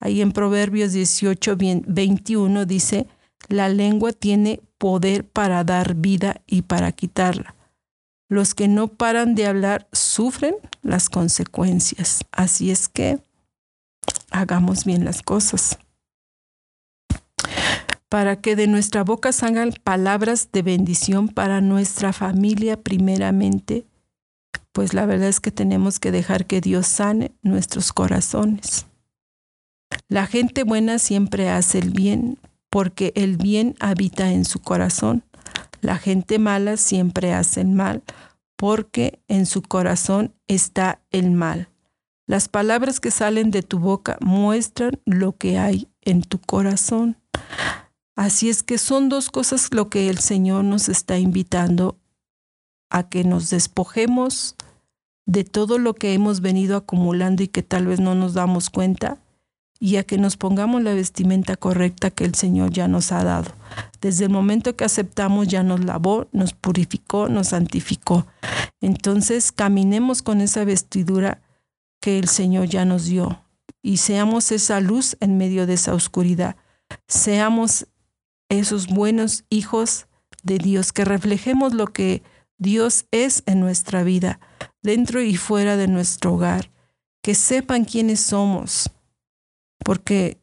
Ahí 0.00 0.22
en 0.22 0.32
Proverbios 0.32 0.92
18, 0.92 1.56
21 1.86 2.66
dice, 2.66 3.06
la 3.48 3.68
lengua 3.68 4.12
tiene 4.12 4.60
poder 4.78 5.24
para 5.24 5.62
dar 5.62 5.94
vida 5.94 6.42
y 6.46 6.62
para 6.62 6.90
quitarla. 6.92 7.54
Los 8.28 8.54
que 8.54 8.66
no 8.66 8.88
paran 8.88 9.36
de 9.36 9.46
hablar 9.46 9.86
sufren 9.92 10.56
las 10.82 11.08
consecuencias. 11.08 12.24
Así 12.32 12.72
es 12.72 12.88
que 12.88 13.20
hagamos 14.30 14.84
bien 14.84 15.04
las 15.04 15.22
cosas. 15.22 15.78
Para 18.14 18.40
que 18.40 18.54
de 18.54 18.68
nuestra 18.68 19.02
boca 19.02 19.32
salgan 19.32 19.72
palabras 19.82 20.50
de 20.52 20.62
bendición 20.62 21.26
para 21.26 21.60
nuestra 21.60 22.12
familia 22.12 22.80
primeramente 22.80 23.88
pues 24.70 24.94
la 24.94 25.04
verdad 25.04 25.26
es 25.26 25.40
que 25.40 25.50
tenemos 25.50 25.98
que 25.98 26.12
dejar 26.12 26.46
que 26.46 26.60
Dios 26.60 26.86
sane 26.86 27.32
nuestros 27.42 27.92
corazones. 27.92 28.86
La 30.08 30.28
gente 30.28 30.62
buena 30.62 31.00
siempre 31.00 31.48
hace 31.48 31.80
el 31.80 31.90
bien 31.90 32.38
porque 32.70 33.12
el 33.16 33.36
bien 33.36 33.74
habita 33.80 34.30
en 34.30 34.44
su 34.44 34.60
corazón. 34.60 35.24
La 35.80 35.96
gente 35.96 36.38
mala 36.38 36.76
siempre 36.76 37.32
hace 37.32 37.62
el 37.62 37.70
mal 37.70 38.04
porque 38.54 39.18
en 39.26 39.44
su 39.44 39.60
corazón 39.60 40.32
está 40.46 41.00
el 41.10 41.32
mal. 41.32 41.68
Las 42.28 42.48
palabras 42.48 43.00
que 43.00 43.10
salen 43.10 43.50
de 43.50 43.64
tu 43.64 43.80
boca 43.80 44.18
muestran 44.20 45.00
lo 45.04 45.36
que 45.36 45.58
hay 45.58 45.88
en 46.02 46.22
tu 46.22 46.38
corazón. 46.38 47.16
Así 48.16 48.48
es 48.48 48.62
que 48.62 48.78
son 48.78 49.08
dos 49.08 49.30
cosas 49.30 49.68
lo 49.72 49.90
que 49.90 50.08
el 50.08 50.18
Señor 50.18 50.64
nos 50.64 50.88
está 50.88 51.18
invitando 51.18 51.96
a 52.90 53.08
que 53.08 53.24
nos 53.24 53.50
despojemos 53.50 54.54
de 55.26 55.44
todo 55.44 55.78
lo 55.78 55.94
que 55.94 56.14
hemos 56.14 56.40
venido 56.40 56.76
acumulando 56.76 57.42
y 57.42 57.48
que 57.48 57.62
tal 57.62 57.86
vez 57.86 57.98
no 57.98 58.14
nos 58.14 58.34
damos 58.34 58.70
cuenta 58.70 59.18
y 59.80 59.96
a 59.96 60.04
que 60.04 60.18
nos 60.18 60.36
pongamos 60.36 60.82
la 60.82 60.94
vestimenta 60.94 61.56
correcta 61.56 62.10
que 62.10 62.24
el 62.24 62.34
Señor 62.34 62.70
ya 62.70 62.88
nos 62.88 63.10
ha 63.10 63.24
dado. 63.24 63.50
Desde 64.00 64.26
el 64.26 64.30
momento 64.30 64.76
que 64.76 64.84
aceptamos 64.84 65.48
ya 65.48 65.62
nos 65.62 65.84
lavó, 65.84 66.28
nos 66.32 66.52
purificó, 66.52 67.28
nos 67.28 67.48
santificó. 67.48 68.26
Entonces 68.80 69.50
caminemos 69.50 70.22
con 70.22 70.40
esa 70.40 70.64
vestidura 70.64 71.42
que 72.00 72.18
el 72.18 72.28
Señor 72.28 72.66
ya 72.66 72.84
nos 72.84 73.06
dio 73.06 73.42
y 73.82 73.96
seamos 73.96 74.52
esa 74.52 74.80
luz 74.80 75.16
en 75.20 75.36
medio 75.36 75.66
de 75.66 75.74
esa 75.74 75.94
oscuridad. 75.94 76.56
Seamos 77.08 77.86
esos 78.48 78.88
buenos 78.88 79.44
hijos 79.50 80.06
de 80.42 80.58
Dios, 80.58 80.92
que 80.92 81.04
reflejemos 81.04 81.74
lo 81.74 81.86
que 81.86 82.22
Dios 82.58 83.06
es 83.10 83.42
en 83.46 83.60
nuestra 83.60 84.02
vida 84.02 84.40
dentro 84.82 85.22
y 85.22 85.36
fuera 85.36 85.76
de 85.76 85.88
nuestro 85.88 86.34
hogar, 86.34 86.70
que 87.22 87.34
sepan 87.34 87.84
quiénes 87.84 88.20
somos, 88.20 88.90
porque 89.78 90.38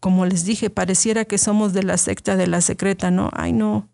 como 0.00 0.26
les 0.26 0.44
dije, 0.44 0.70
pareciera 0.70 1.24
que 1.24 1.38
somos 1.38 1.72
de 1.72 1.82
la 1.82 1.96
secta 1.96 2.36
de 2.36 2.46
la 2.46 2.60
secreta, 2.60 3.10
¿no? 3.10 3.30
Ay, 3.32 3.52
no, 3.52 3.88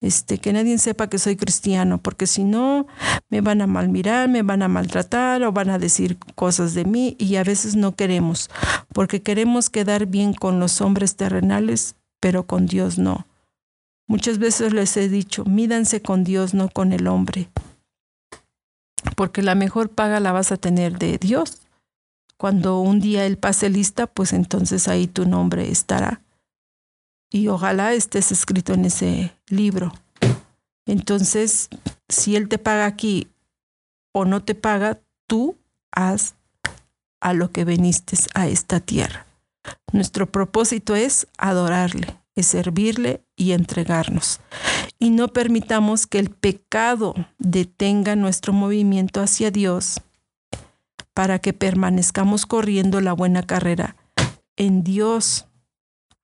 este, 0.00 0.38
que 0.38 0.52
nadie 0.52 0.78
sepa 0.78 1.08
que 1.08 1.18
soy 1.18 1.34
cristiano, 1.36 1.98
porque 1.98 2.26
si 2.26 2.44
no, 2.44 2.86
me 3.30 3.40
van 3.40 3.60
a 3.60 3.66
malmirar, 3.66 4.28
me 4.28 4.42
van 4.42 4.62
a 4.62 4.68
maltratar 4.68 5.42
o 5.42 5.50
van 5.50 5.70
a 5.70 5.78
decir 5.78 6.18
cosas 6.36 6.74
de 6.74 6.84
mí 6.84 7.16
y 7.18 7.36
a 7.36 7.44
veces 7.44 7.74
no 7.74 7.96
queremos, 7.96 8.50
porque 8.92 9.22
queremos 9.22 9.70
quedar 9.70 10.06
bien 10.06 10.34
con 10.34 10.60
los 10.60 10.80
hombres 10.80 11.16
terrenales, 11.16 11.96
pero 12.20 12.46
con 12.46 12.66
Dios 12.66 12.98
no. 12.98 13.26
Muchas 14.06 14.38
veces 14.38 14.72
les 14.72 14.96
he 14.96 15.08
dicho, 15.08 15.44
mídanse 15.44 16.00
con 16.02 16.24
Dios, 16.24 16.54
no 16.54 16.68
con 16.68 16.92
el 16.92 17.06
hombre, 17.06 17.50
porque 19.16 19.42
la 19.42 19.54
mejor 19.54 19.90
paga 19.90 20.20
la 20.20 20.32
vas 20.32 20.52
a 20.52 20.56
tener 20.56 20.98
de 20.98 21.18
Dios. 21.18 21.60
Cuando 22.36 22.80
un 22.80 23.00
día 23.00 23.26
Él 23.26 23.36
pase 23.36 23.68
lista, 23.68 24.06
pues 24.06 24.32
entonces 24.32 24.88
ahí 24.88 25.06
tu 25.06 25.26
nombre 25.26 25.70
estará 25.70 26.22
y 27.30 27.48
ojalá 27.48 27.92
estés 27.92 28.32
escrito 28.32 28.72
en 28.72 28.86
ese 28.86 29.34
libro. 29.48 29.92
Entonces, 30.86 31.68
si 32.08 32.36
Él 32.36 32.48
te 32.48 32.58
paga 32.58 32.86
aquí 32.86 33.28
o 34.12 34.24
no 34.24 34.42
te 34.42 34.54
paga, 34.54 35.00
tú 35.26 35.56
haz 35.92 36.34
a 37.20 37.34
lo 37.34 37.50
que 37.50 37.64
viniste 37.64 38.16
a 38.34 38.46
esta 38.48 38.80
tierra. 38.80 39.27
Nuestro 39.92 40.30
propósito 40.30 40.94
es 40.94 41.26
adorarle, 41.38 42.16
es 42.34 42.46
servirle 42.46 43.24
y 43.36 43.52
entregarnos. 43.52 44.40
Y 44.98 45.10
no 45.10 45.28
permitamos 45.28 46.06
que 46.06 46.18
el 46.18 46.30
pecado 46.30 47.14
detenga 47.38 48.16
nuestro 48.16 48.52
movimiento 48.52 49.20
hacia 49.20 49.50
Dios 49.50 50.00
para 51.14 51.38
que 51.38 51.52
permanezcamos 51.52 52.46
corriendo 52.46 53.00
la 53.00 53.12
buena 53.12 53.42
carrera 53.42 53.96
en 54.56 54.82
Dios 54.82 55.48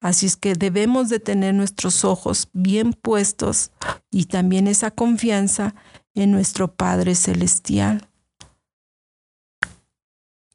Así 0.05 0.27
es 0.27 0.37
que 0.37 0.53
debemos 0.53 1.09
de 1.09 1.19
tener 1.19 1.55
nuestros 1.55 2.05
ojos 2.05 2.51
bien 2.53 2.93
puestos 2.93 3.71
y 4.11 4.27
también 4.27 4.67
esa 4.67 4.91
confianza 4.91 5.75
en 6.15 6.31
nuestro 6.31 6.75
Padre 6.75 7.15
Celestial. 7.15 8.07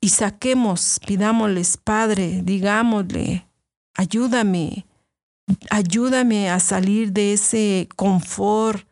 Y 0.01 0.09
saquemos, 0.09 0.99
pidámosles, 1.05 1.77
Padre, 1.77 2.41
digámosle, 2.43 3.47
ayúdame, 3.95 4.85
ayúdame 5.69 6.49
a 6.49 6.59
salir 6.59 7.11
de 7.11 7.33
ese 7.33 7.89
confort, 7.95 8.87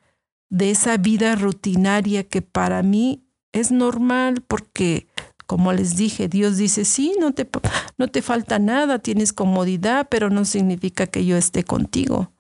de 0.50 0.72
esa 0.72 0.98
vida 0.98 1.36
rutinaria 1.36 2.24
que 2.24 2.42
para 2.42 2.84
mí 2.84 3.24
es 3.54 3.72
normal 3.72 4.44
porque 4.48 5.08
como 5.48 5.72
les 5.72 5.96
dije, 5.96 6.28
Dios 6.28 6.58
dice, 6.58 6.84
sí, 6.84 7.16
no 7.20 7.32
te, 7.34 7.50
no 7.98 8.10
te 8.10 8.22
falta 8.22 8.60
nada, 8.60 9.00
tienes 9.00 9.32
comodidad, 9.32 10.08
pero 10.10 10.30
no 10.30 10.44
significa 10.44 11.08
que 11.08 11.26
yo 11.26 11.38
esté 11.38 11.64
contigo. 11.64 12.34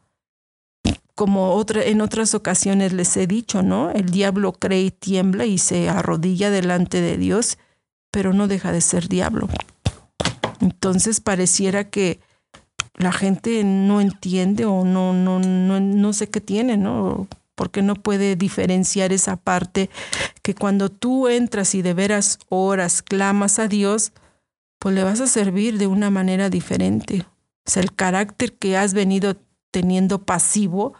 Como 1.15 1.53
otra, 1.53 1.83
en 1.85 2.01
otras 2.01 2.35
ocasiones 2.35 2.91
les 2.91 3.15
he 3.15 3.25
dicho, 3.25 3.63
¿no? 3.63 3.91
El 3.91 4.09
diablo 4.09 4.51
cree 4.51 4.81
y 4.81 4.91
tiembla 4.91 5.45
y 5.45 5.57
se 5.57 5.87
arrodilla 5.87 6.51
delante 6.51 6.99
de 6.99 7.17
Dios, 7.17 7.57
pero 8.17 8.33
no 8.33 8.47
deja 8.47 8.71
de 8.71 8.81
ser 8.81 9.09
diablo. 9.09 9.47
Entonces 10.59 11.21
pareciera 11.21 11.91
que 11.91 12.19
la 12.95 13.11
gente 13.11 13.63
no 13.63 14.01
entiende 14.01 14.65
o 14.65 14.83
no, 14.83 15.13
no, 15.13 15.37
no, 15.37 15.79
no 15.79 16.13
sé 16.13 16.27
qué 16.27 16.41
tiene, 16.41 16.77
¿no? 16.77 17.27
porque 17.53 17.83
no 17.83 17.93
puede 17.93 18.35
diferenciar 18.35 19.13
esa 19.13 19.35
parte 19.35 19.91
que 20.41 20.55
cuando 20.55 20.89
tú 20.89 21.27
entras 21.27 21.75
y 21.75 21.83
de 21.83 21.93
veras 21.93 22.39
oras, 22.49 23.03
clamas 23.03 23.59
a 23.59 23.67
Dios, 23.67 24.13
pues 24.79 24.95
le 24.95 25.03
vas 25.03 25.21
a 25.21 25.27
servir 25.27 25.77
de 25.77 25.85
una 25.85 26.09
manera 26.09 26.49
diferente. 26.49 27.23
O 27.67 27.69
sea, 27.69 27.83
el 27.83 27.93
carácter 27.93 28.53
que 28.53 28.77
has 28.77 28.95
venido 28.95 29.37
teniendo 29.69 30.23
pasivo 30.23 30.95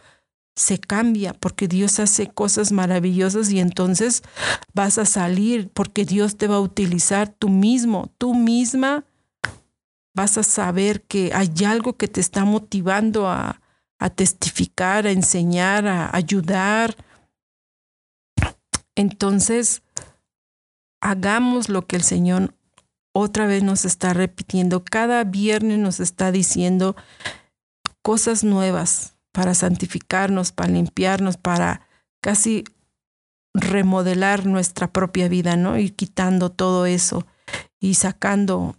se 0.58 0.78
cambia 0.78 1.34
porque 1.34 1.68
Dios 1.68 2.00
hace 2.00 2.26
cosas 2.26 2.72
maravillosas 2.72 3.50
y 3.50 3.60
entonces 3.60 4.24
vas 4.74 4.98
a 4.98 5.04
salir 5.04 5.70
porque 5.72 6.04
Dios 6.04 6.36
te 6.36 6.48
va 6.48 6.56
a 6.56 6.60
utilizar 6.60 7.28
tú 7.28 7.48
mismo, 7.48 8.10
tú 8.18 8.34
misma 8.34 9.04
vas 10.14 10.36
a 10.36 10.42
saber 10.42 11.02
que 11.02 11.30
hay 11.32 11.52
algo 11.64 11.96
que 11.96 12.08
te 12.08 12.20
está 12.20 12.44
motivando 12.44 13.28
a, 13.28 13.60
a 14.00 14.10
testificar, 14.10 15.06
a 15.06 15.12
enseñar, 15.12 15.86
a 15.86 16.14
ayudar. 16.14 16.96
Entonces, 18.96 19.82
hagamos 21.00 21.68
lo 21.68 21.86
que 21.86 21.94
el 21.94 22.02
Señor 22.02 22.52
otra 23.12 23.46
vez 23.46 23.62
nos 23.62 23.84
está 23.84 24.12
repitiendo. 24.12 24.82
Cada 24.82 25.22
viernes 25.22 25.78
nos 25.78 26.00
está 26.00 26.32
diciendo 26.32 26.96
cosas 28.02 28.42
nuevas 28.42 29.17
para 29.38 29.54
santificarnos, 29.54 30.50
para 30.50 30.72
limpiarnos, 30.72 31.36
para 31.36 31.86
casi 32.20 32.64
remodelar 33.54 34.46
nuestra 34.46 34.92
propia 34.92 35.28
vida, 35.28 35.56
¿no? 35.56 35.78
Y 35.78 35.90
quitando 35.90 36.50
todo 36.50 36.86
eso 36.86 37.24
y 37.78 37.94
sacando 37.94 38.74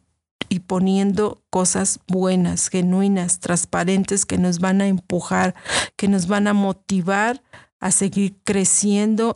y 0.50 0.60
poniendo 0.60 1.42
cosas 1.50 2.02
buenas, 2.10 2.68
genuinas, 2.68 3.40
transparentes 3.40 4.26
que 4.26 4.38
nos 4.38 4.60
van 4.60 4.82
a 4.82 4.88
empujar, 4.88 5.56
que 5.96 6.10
nos 6.10 6.28
van 6.28 6.46
a 6.50 6.54
motivar 6.54 7.42
a 7.80 7.92
seguir 7.92 8.36
creciendo 8.44 9.36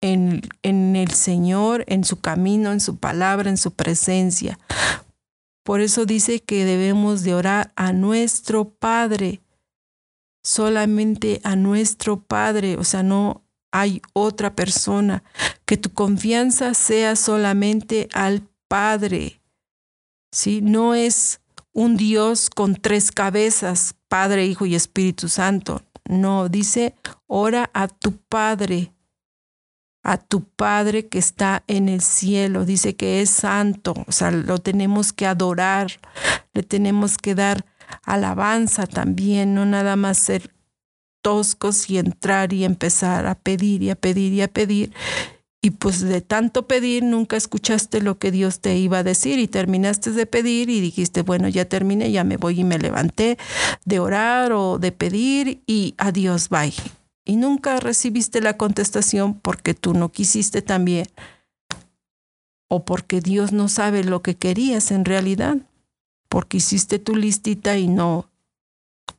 en, 0.00 0.40
en 0.64 0.96
el 0.96 1.12
Señor, 1.12 1.84
en 1.86 2.02
su 2.02 2.18
camino, 2.18 2.72
en 2.72 2.80
su 2.80 2.96
palabra, 2.96 3.48
en 3.48 3.58
su 3.58 3.74
presencia. 3.74 4.58
Por 5.62 5.82
eso 5.82 6.04
dice 6.04 6.40
que 6.40 6.64
debemos 6.64 7.22
de 7.22 7.34
orar 7.34 7.70
a 7.76 7.92
nuestro 7.92 8.70
Padre, 8.70 9.40
solamente 10.42 11.40
a 11.44 11.56
nuestro 11.56 12.20
Padre, 12.20 12.76
o 12.76 12.84
sea, 12.84 13.02
no 13.02 13.44
hay 13.70 14.00
otra 14.12 14.54
persona, 14.54 15.22
que 15.66 15.76
tu 15.76 15.92
confianza 15.92 16.74
sea 16.74 17.16
solamente 17.16 18.08
al 18.12 18.48
Padre. 18.68 19.38
¿sí? 20.32 20.60
No 20.62 20.94
es 20.94 21.40
un 21.72 21.96
Dios 21.96 22.50
con 22.50 22.76
tres 22.76 23.12
cabezas, 23.12 23.94
Padre, 24.08 24.46
Hijo 24.46 24.66
y 24.66 24.74
Espíritu 24.74 25.28
Santo. 25.28 25.82
No, 26.08 26.48
dice, 26.48 26.94
ora 27.26 27.70
a 27.74 27.88
tu 27.88 28.16
Padre, 28.16 28.92
a 30.02 30.16
tu 30.16 30.44
Padre 30.44 31.08
que 31.08 31.18
está 31.18 31.64
en 31.66 31.88
el 31.88 32.00
cielo. 32.00 32.64
Dice 32.64 32.96
que 32.96 33.20
es 33.20 33.30
santo, 33.30 33.94
o 34.06 34.12
sea, 34.12 34.30
lo 34.30 34.58
tenemos 34.58 35.12
que 35.12 35.26
adorar, 35.26 36.00
le 36.54 36.62
tenemos 36.62 37.18
que 37.18 37.34
dar 37.34 37.66
alabanza 38.04 38.86
también, 38.86 39.54
no 39.54 39.66
nada 39.66 39.96
más 39.96 40.18
ser 40.18 40.54
toscos 41.22 41.90
y 41.90 41.98
entrar 41.98 42.52
y 42.52 42.64
empezar 42.64 43.26
a 43.26 43.34
pedir 43.34 43.82
y 43.82 43.90
a 43.90 43.96
pedir 43.96 44.32
y 44.32 44.42
a 44.42 44.48
pedir 44.48 44.92
y 45.60 45.70
pues 45.70 46.00
de 46.00 46.20
tanto 46.20 46.68
pedir 46.68 47.02
nunca 47.02 47.36
escuchaste 47.36 48.00
lo 48.00 48.18
que 48.18 48.30
Dios 48.30 48.60
te 48.60 48.76
iba 48.76 48.98
a 48.98 49.02
decir 49.02 49.38
y 49.38 49.48
terminaste 49.48 50.12
de 50.12 50.24
pedir 50.24 50.70
y 50.70 50.80
dijiste, 50.80 51.22
bueno, 51.22 51.48
ya 51.48 51.64
terminé, 51.64 52.12
ya 52.12 52.22
me 52.22 52.36
voy 52.36 52.60
y 52.60 52.64
me 52.64 52.78
levanté 52.78 53.38
de 53.84 53.98
orar 53.98 54.52
o 54.52 54.78
de 54.78 54.92
pedir 54.92 55.62
y 55.66 55.94
adiós, 55.98 56.48
bye. 56.48 56.72
Y 57.24 57.36
nunca 57.36 57.80
recibiste 57.80 58.40
la 58.40 58.56
contestación 58.56 59.34
porque 59.34 59.74
tú 59.74 59.94
no 59.94 60.10
quisiste 60.12 60.62
también 60.62 61.06
o 62.68 62.84
porque 62.84 63.20
Dios 63.20 63.52
no 63.52 63.68
sabe 63.68 64.04
lo 64.04 64.22
que 64.22 64.36
querías 64.36 64.92
en 64.92 65.04
realidad, 65.04 65.56
porque 66.28 66.58
hiciste 66.58 66.98
tu 66.98 67.16
listita 67.16 67.76
y 67.76 67.88
no 67.88 68.28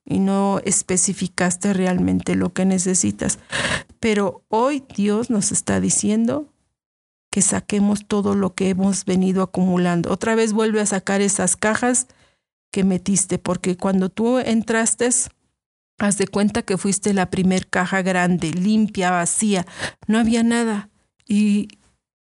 y 0.06 0.20
no 0.20 0.60
especificaste 0.66 1.74
realmente 1.74 2.36
lo 2.36 2.52
que 2.52 2.66
necesitas. 2.66 3.40
Pero 4.00 4.44
hoy 4.50 4.84
Dios 4.96 5.30
nos 5.30 5.52
está 5.52 5.80
diciendo 5.80 6.48
que 7.32 7.42
saquemos 7.42 8.08
todo 8.08 8.34
lo 8.34 8.56
que 8.56 8.70
hemos 8.70 9.06
venido 9.06 9.44
acumulando. 9.44 10.12
Otra 10.12 10.36
vez 10.36 10.54
vuelve 10.54 10.82
a 10.82 10.86
sacar 10.88 11.22
esas 11.22 11.56
cajas 11.56 12.08
que 12.72 12.84
metiste, 12.84 13.38
porque 13.38 13.78
cuando 13.78 14.10
tú 14.10 14.40
entraste, 14.40 15.10
haz 16.00 16.18
de 16.18 16.28
cuenta 16.28 16.64
que 16.64 16.78
fuiste 16.78 17.14
la 17.14 17.30
primer 17.30 17.68
caja 17.68 18.02
grande, 18.02 18.52
limpia, 18.52 19.12
vacía, 19.12 19.66
no 20.08 20.18
había 20.18 20.44
nada. 20.44 20.90
Y, 21.28 21.68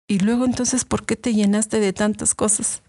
y 0.08 0.20
luego 0.20 0.46
entonces, 0.46 0.86
¿por 0.86 1.06
qué 1.06 1.18
te 1.18 1.34
llenaste 1.34 1.80
de 1.80 1.92
tantas 1.92 2.36
cosas? 2.36 2.84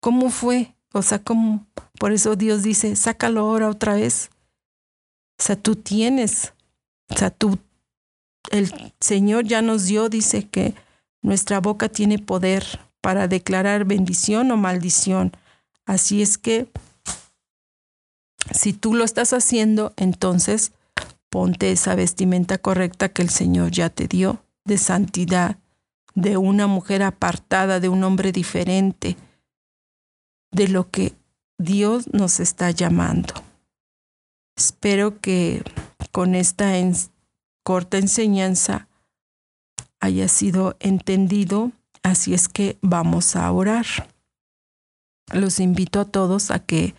¿Cómo 0.00 0.30
fue? 0.30 0.74
O 0.92 1.02
sea, 1.02 1.20
como 1.20 1.66
por 1.98 2.12
eso 2.12 2.36
Dios 2.36 2.62
dice, 2.62 2.96
sácalo 2.96 3.40
ahora 3.40 3.68
otra 3.68 3.94
vez. 3.94 4.30
O 5.38 5.42
sea, 5.42 5.56
tú 5.56 5.76
tienes, 5.76 6.52
o 7.08 7.16
sea, 7.16 7.30
tú, 7.30 7.58
el 8.50 8.94
Señor 9.00 9.44
ya 9.44 9.62
nos 9.62 9.84
dio, 9.84 10.08
dice 10.08 10.48
que 10.48 10.74
nuestra 11.22 11.60
boca 11.60 11.88
tiene 11.88 12.18
poder 12.18 12.64
para 13.00 13.28
declarar 13.28 13.84
bendición 13.84 14.50
o 14.50 14.56
maldición. 14.56 15.32
Así 15.86 16.22
es 16.22 16.38
que 16.38 16.68
si 18.52 18.72
tú 18.72 18.94
lo 18.94 19.04
estás 19.04 19.32
haciendo, 19.32 19.92
entonces 19.96 20.72
ponte 21.28 21.70
esa 21.72 21.94
vestimenta 21.94 22.58
correcta 22.58 23.08
que 23.08 23.22
el 23.22 23.30
Señor 23.30 23.70
ya 23.70 23.88
te 23.90 24.08
dio 24.08 24.42
de 24.64 24.78
santidad, 24.78 25.58
de 26.14 26.36
una 26.36 26.66
mujer 26.66 27.02
apartada, 27.02 27.80
de 27.80 27.88
un 27.88 28.02
hombre 28.04 28.32
diferente, 28.32 29.16
de 30.50 30.68
lo 30.68 30.90
que 30.90 31.14
Dios 31.58 32.12
nos 32.12 32.40
está 32.40 32.70
llamando. 32.70 33.34
Espero 34.56 35.20
que 35.20 35.62
con 36.12 36.34
esta 36.34 36.72
corta 37.62 37.98
enseñanza 37.98 38.88
haya 40.00 40.28
sido 40.28 40.76
entendido, 40.80 41.72
así 42.02 42.34
es 42.34 42.48
que 42.48 42.78
vamos 42.80 43.36
a 43.36 43.50
orar. 43.52 43.86
Los 45.32 45.60
invito 45.60 46.00
a 46.00 46.04
todos 46.04 46.50
a 46.50 46.58
que 46.58 46.94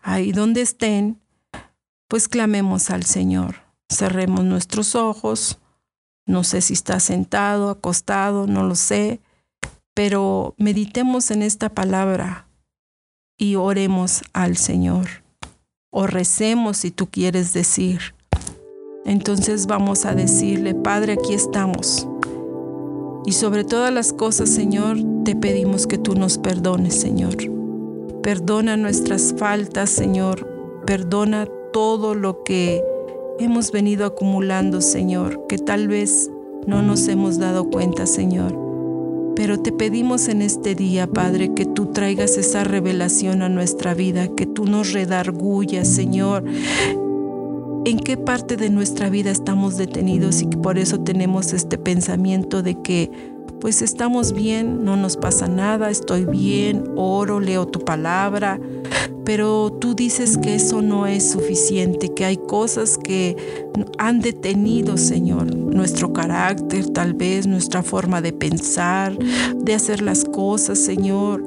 ahí 0.00 0.32
donde 0.32 0.62
estén, 0.62 1.20
pues 2.08 2.28
clamemos 2.28 2.90
al 2.90 3.04
Señor. 3.04 3.56
Cerremos 3.90 4.44
nuestros 4.44 4.94
ojos. 4.94 5.58
No 6.26 6.42
sé 6.44 6.62
si 6.62 6.72
está 6.72 7.00
sentado, 7.00 7.68
acostado, 7.68 8.46
no 8.46 8.62
lo 8.62 8.76
sé, 8.76 9.20
pero 9.92 10.54
meditemos 10.56 11.30
en 11.30 11.42
esta 11.42 11.68
palabra 11.68 12.48
y 13.44 13.56
oremos 13.56 14.22
al 14.32 14.56
Señor. 14.56 15.06
O 15.90 16.06
recemos 16.06 16.78
si 16.78 16.90
tú 16.90 17.10
quieres 17.10 17.52
decir. 17.52 18.00
Entonces 19.04 19.66
vamos 19.66 20.06
a 20.06 20.14
decirle, 20.14 20.74
Padre, 20.74 21.12
aquí 21.12 21.34
estamos. 21.34 22.08
Y 23.26 23.32
sobre 23.32 23.64
todas 23.64 23.92
las 23.92 24.14
cosas, 24.14 24.48
Señor, 24.48 24.96
te 25.26 25.36
pedimos 25.36 25.86
que 25.86 25.98
tú 25.98 26.14
nos 26.14 26.38
perdones, 26.38 26.98
Señor. 26.98 27.36
Perdona 28.22 28.78
nuestras 28.78 29.34
faltas, 29.36 29.90
Señor. 29.90 30.82
Perdona 30.86 31.46
todo 31.70 32.14
lo 32.14 32.44
que 32.44 32.82
hemos 33.38 33.72
venido 33.72 34.06
acumulando, 34.06 34.80
Señor, 34.80 35.46
que 35.48 35.58
tal 35.58 35.88
vez 35.88 36.30
no 36.66 36.82
nos 36.82 37.08
hemos 37.08 37.38
dado 37.38 37.68
cuenta, 37.68 38.06
Señor. 38.06 38.63
Pero 39.36 39.58
te 39.58 39.72
pedimos 39.72 40.28
en 40.28 40.42
este 40.42 40.74
día, 40.74 41.06
Padre, 41.06 41.54
que 41.54 41.66
tú 41.66 41.86
traigas 41.86 42.36
esa 42.38 42.64
revelación 42.64 43.42
a 43.42 43.48
nuestra 43.48 43.94
vida, 43.94 44.28
que 44.28 44.46
tú 44.46 44.64
nos 44.64 44.92
redargullas, 44.92 45.88
Señor, 45.88 46.44
en 47.84 47.98
qué 47.98 48.16
parte 48.16 48.56
de 48.56 48.70
nuestra 48.70 49.10
vida 49.10 49.30
estamos 49.30 49.76
detenidos 49.76 50.40
y 50.40 50.46
que 50.46 50.56
por 50.56 50.78
eso 50.78 51.00
tenemos 51.00 51.52
este 51.52 51.78
pensamiento 51.78 52.62
de 52.62 52.80
que 52.80 53.10
pues 53.60 53.80
estamos 53.82 54.34
bien, 54.34 54.84
no 54.84 54.96
nos 54.96 55.16
pasa 55.16 55.48
nada, 55.48 55.88
estoy 55.90 56.26
bien, 56.26 56.84
oro, 56.96 57.40
leo 57.40 57.66
tu 57.66 57.80
palabra, 57.80 58.60
pero 59.24 59.72
tú 59.72 59.94
dices 59.94 60.36
que 60.36 60.54
eso 60.54 60.82
no 60.82 61.06
es 61.06 61.30
suficiente, 61.30 62.12
que 62.12 62.24
hay 62.24 62.36
cosas 62.36 62.98
que 62.98 63.36
han 63.98 64.20
detenido, 64.20 64.96
Señor, 64.96 65.54
nuestro 65.54 66.12
carácter, 66.12 66.90
tal 66.90 67.14
vez 67.14 67.46
nuestra 67.46 67.82
forma 67.82 68.20
de 68.20 68.32
pensar, 68.32 69.16
de 69.18 69.74
hacer 69.74 70.02
las 70.02 70.24
cosas, 70.24 70.78
Señor, 70.78 71.44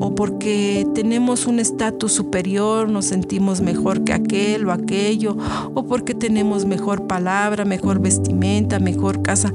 o 0.00 0.14
porque 0.14 0.86
tenemos 0.94 1.46
un 1.46 1.58
estatus 1.58 2.12
superior, 2.12 2.88
nos 2.88 3.06
sentimos 3.06 3.60
mejor 3.60 4.04
que 4.04 4.12
aquel 4.12 4.66
o 4.66 4.72
aquello, 4.72 5.36
o 5.74 5.84
porque 5.84 6.14
tenemos 6.14 6.64
mejor 6.64 7.06
palabra, 7.06 7.64
mejor 7.64 8.00
vestimenta, 8.00 8.78
mejor 8.78 9.22
casa. 9.22 9.52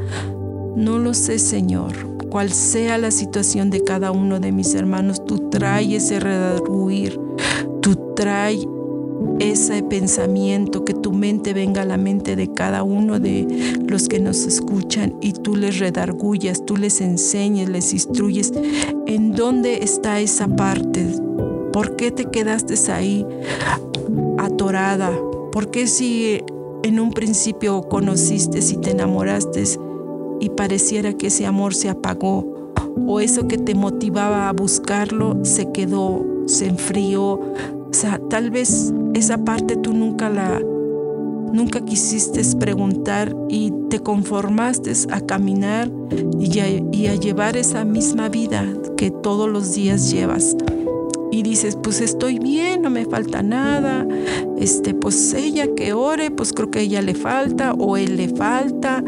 No 0.75 0.99
lo 0.99 1.13
sé, 1.13 1.39
Señor. 1.39 2.16
Cual 2.29 2.51
sea 2.51 2.97
la 2.97 3.11
situación 3.11 3.69
de 3.69 3.83
cada 3.83 4.11
uno 4.11 4.39
de 4.39 4.51
mis 4.51 4.75
hermanos, 4.75 5.23
tú 5.25 5.49
traes 5.49 5.91
ese 5.91 6.19
redarguir, 6.19 7.19
tú 7.81 8.13
traes 8.15 8.67
ese 9.39 9.83
pensamiento, 9.83 10.83
que 10.83 10.93
tu 10.93 11.11
mente 11.13 11.53
venga 11.53 11.83
a 11.83 11.85
la 11.85 11.97
mente 11.97 12.35
de 12.35 12.53
cada 12.53 12.83
uno 12.83 13.19
de 13.19 13.47
los 13.87 14.07
que 14.07 14.19
nos 14.19 14.45
escuchan 14.45 15.15
y 15.21 15.33
tú 15.33 15.55
les 15.55 15.79
redargullas, 15.79 16.65
tú 16.65 16.77
les 16.77 17.01
enseñes, 17.01 17.69
les 17.69 17.93
instruyes 17.93 18.51
en 19.05 19.33
dónde 19.33 19.83
está 19.83 20.19
esa 20.19 20.47
parte, 20.47 21.07
por 21.71 21.95
qué 21.95 22.11
te 22.11 22.25
quedaste 22.25 22.75
ahí 22.91 23.25
atorada, 24.37 25.11
por 25.51 25.69
qué 25.69 25.87
si 25.87 26.41
en 26.83 26.99
un 26.99 27.11
principio 27.11 27.83
conociste, 27.83 28.61
si 28.61 28.77
te 28.77 28.91
enamoraste, 28.91 29.63
y 30.39 30.49
pareciera 30.49 31.13
que 31.13 31.27
ese 31.27 31.45
amor 31.45 31.73
se 31.73 31.89
apagó 31.89 32.57
o 33.05 33.19
eso 33.19 33.47
que 33.47 33.57
te 33.57 33.75
motivaba 33.75 34.49
a 34.49 34.53
buscarlo 34.53 35.43
se 35.43 35.71
quedó, 35.71 36.25
se 36.45 36.67
enfrió. 36.67 37.33
O 37.33 37.93
sea, 37.93 38.19
tal 38.29 38.51
vez 38.51 38.93
esa 39.13 39.37
parte 39.43 39.75
tú 39.75 39.93
nunca 39.93 40.29
la, 40.29 40.59
nunca 41.53 41.81
quisiste 41.81 42.41
preguntar 42.57 43.35
y 43.49 43.71
te 43.89 43.99
conformaste 43.99 44.91
a 45.11 45.21
caminar 45.21 45.91
y 46.39 46.59
a, 47.07 47.15
llevar 47.15 47.57
esa 47.57 47.85
misma 47.85 48.29
vida 48.29 48.65
que 48.97 49.11
todos 49.11 49.49
los 49.49 49.73
días 49.73 50.11
llevas. 50.11 50.55
Y 51.29 51.43
dices, 51.43 51.77
pues 51.81 51.99
estoy 51.99 52.39
bien, 52.39 52.81
no 52.81 52.89
me 52.89 53.05
falta 53.05 53.43
nada, 53.43 54.07
este, 54.57 54.93
pues 54.93 55.33
ella 55.33 55.67
que 55.75 55.91
ore, 55.91 56.31
pues 56.31 56.53
creo 56.53 56.71
que 56.71 56.81
ella 56.81 57.01
le 57.01 57.15
falta 57.15 57.73
o 57.73 57.97
él 57.97 58.15
le 58.15 58.29
falta 58.29 59.03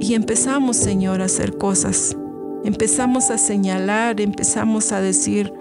y 0.00 0.14
empezamos, 0.14 0.76
Señor, 0.76 1.22
a 1.22 1.26
hacer 1.26 1.58
cosas. 1.58 2.16
Empezamos 2.64 3.30
a 3.30 3.38
señalar, 3.38 4.20
empezamos 4.20 4.92
a 4.92 5.00
decir 5.00 5.52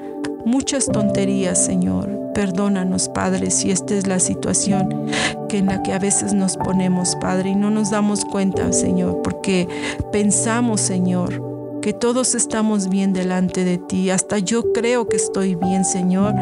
muchas 0.46 0.86
tonterías, 0.86 1.64
Señor. 1.64 2.10
Perdónanos, 2.34 3.10
Padre, 3.10 3.50
si 3.50 3.72
esta 3.72 3.96
es 3.96 4.08
la 4.08 4.20
situación 4.20 5.08
que 5.50 5.58
en 5.58 5.68
la 5.68 5.82
que 5.82 5.94
a 5.94 6.00
veces 6.00 6.34
nos 6.34 6.58
ponemos, 6.58 7.16
Padre, 7.16 7.50
y 7.50 7.56
no 7.56 7.72
nos 7.72 7.92
damos 7.92 8.26
cuenta, 8.26 8.72
Señor, 8.74 9.22
porque 9.24 9.68
pensamos, 10.12 10.82
Señor, 10.82 11.42
que 11.82 11.94
todos 11.94 12.36
estamos 12.36 12.90
bien 12.90 13.14
delante 13.14 13.64
de 13.64 13.78
ti. 13.78 14.10
Hasta 14.10 14.40
yo 14.40 14.72
creo 14.74 15.08
que 15.08 15.16
estoy 15.16 15.56
bien, 15.56 15.86
Señor, 15.86 16.36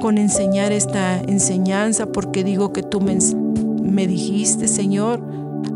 con 0.00 0.16
enseñar 0.16 0.72
esta 0.72 1.20
enseñanza, 1.20 2.06
porque 2.06 2.44
digo 2.44 2.72
que 2.72 2.82
tú 2.82 3.00
me, 3.00 3.18
me 3.82 4.06
dijiste, 4.06 4.68
Señor, 4.68 5.20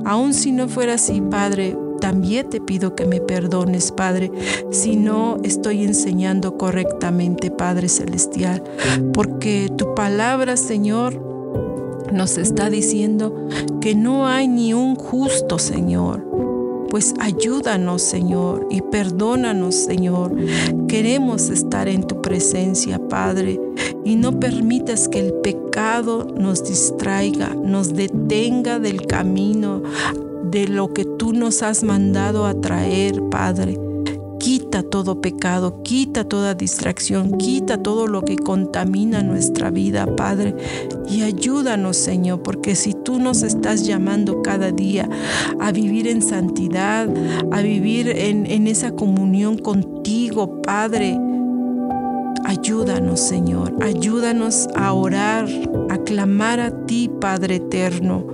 Aun 0.04 0.34
si 0.34 0.52
no 0.52 0.68
fuera 0.68 0.94
así, 0.94 1.20
Padre, 1.20 1.76
también 2.00 2.48
te 2.48 2.60
pido 2.60 2.94
que 2.94 3.06
me 3.06 3.20
perdones, 3.20 3.92
Padre, 3.92 4.30
si 4.70 4.96
no 4.96 5.38
estoy 5.42 5.84
enseñando 5.84 6.56
correctamente, 6.56 7.50
Padre 7.50 7.88
Celestial, 7.88 8.62
porque 9.12 9.70
tu 9.76 9.94
palabra, 9.94 10.56
Señor, 10.56 11.20
nos 12.12 12.38
está 12.38 12.70
diciendo 12.70 13.48
que 13.80 13.94
no 13.94 14.26
hay 14.26 14.48
ni 14.48 14.74
un 14.74 14.94
justo, 14.94 15.58
Señor. 15.58 16.24
Pues 16.90 17.14
ayúdanos, 17.18 18.02
Señor, 18.02 18.68
y 18.70 18.80
perdónanos, 18.80 19.74
Señor. 19.74 20.32
Queremos 20.88 21.50
estar 21.50 21.88
en 21.88 22.04
tu 22.04 22.22
presencia, 22.22 22.98
Padre, 23.08 23.60
y 24.04 24.16
no 24.16 24.38
permitas 24.38 25.08
que 25.08 25.20
el 25.20 25.32
pecado 25.34 26.26
nos 26.38 26.64
distraiga, 26.64 27.54
nos 27.54 27.94
detenga 27.94 28.78
del 28.78 29.06
camino 29.06 29.82
de 30.44 30.68
lo 30.68 30.92
que 30.92 31.04
tú 31.04 31.32
nos 31.32 31.62
has 31.62 31.82
mandado 31.82 32.46
a 32.46 32.54
traer, 32.60 33.20
Padre. 33.30 33.85
Quita 34.76 34.90
todo 34.90 35.22
pecado, 35.22 35.82
quita 35.82 36.24
toda 36.24 36.54
distracción, 36.54 37.38
quita 37.38 37.82
todo 37.82 38.06
lo 38.06 38.26
que 38.26 38.36
contamina 38.36 39.22
nuestra 39.22 39.70
vida, 39.70 40.04
Padre. 40.16 40.54
Y 41.08 41.22
ayúdanos, 41.22 41.96
Señor, 41.96 42.42
porque 42.42 42.76
si 42.76 42.92
tú 42.92 43.18
nos 43.18 43.42
estás 43.42 43.86
llamando 43.86 44.42
cada 44.42 44.72
día 44.72 45.08
a 45.60 45.72
vivir 45.72 46.06
en 46.06 46.20
santidad, 46.20 47.08
a 47.52 47.62
vivir 47.62 48.10
en, 48.10 48.44
en 48.44 48.66
esa 48.66 48.90
comunión 48.90 49.56
contigo, 49.56 50.60
Padre, 50.60 51.18
Ayúdanos, 52.46 53.18
Señor, 53.18 53.74
ayúdanos 53.82 54.68
a 54.76 54.92
orar, 54.92 55.48
clamar 56.06 56.60
a 56.60 56.86
ti, 56.86 57.10
Padre 57.20 57.56
eterno. 57.56 58.26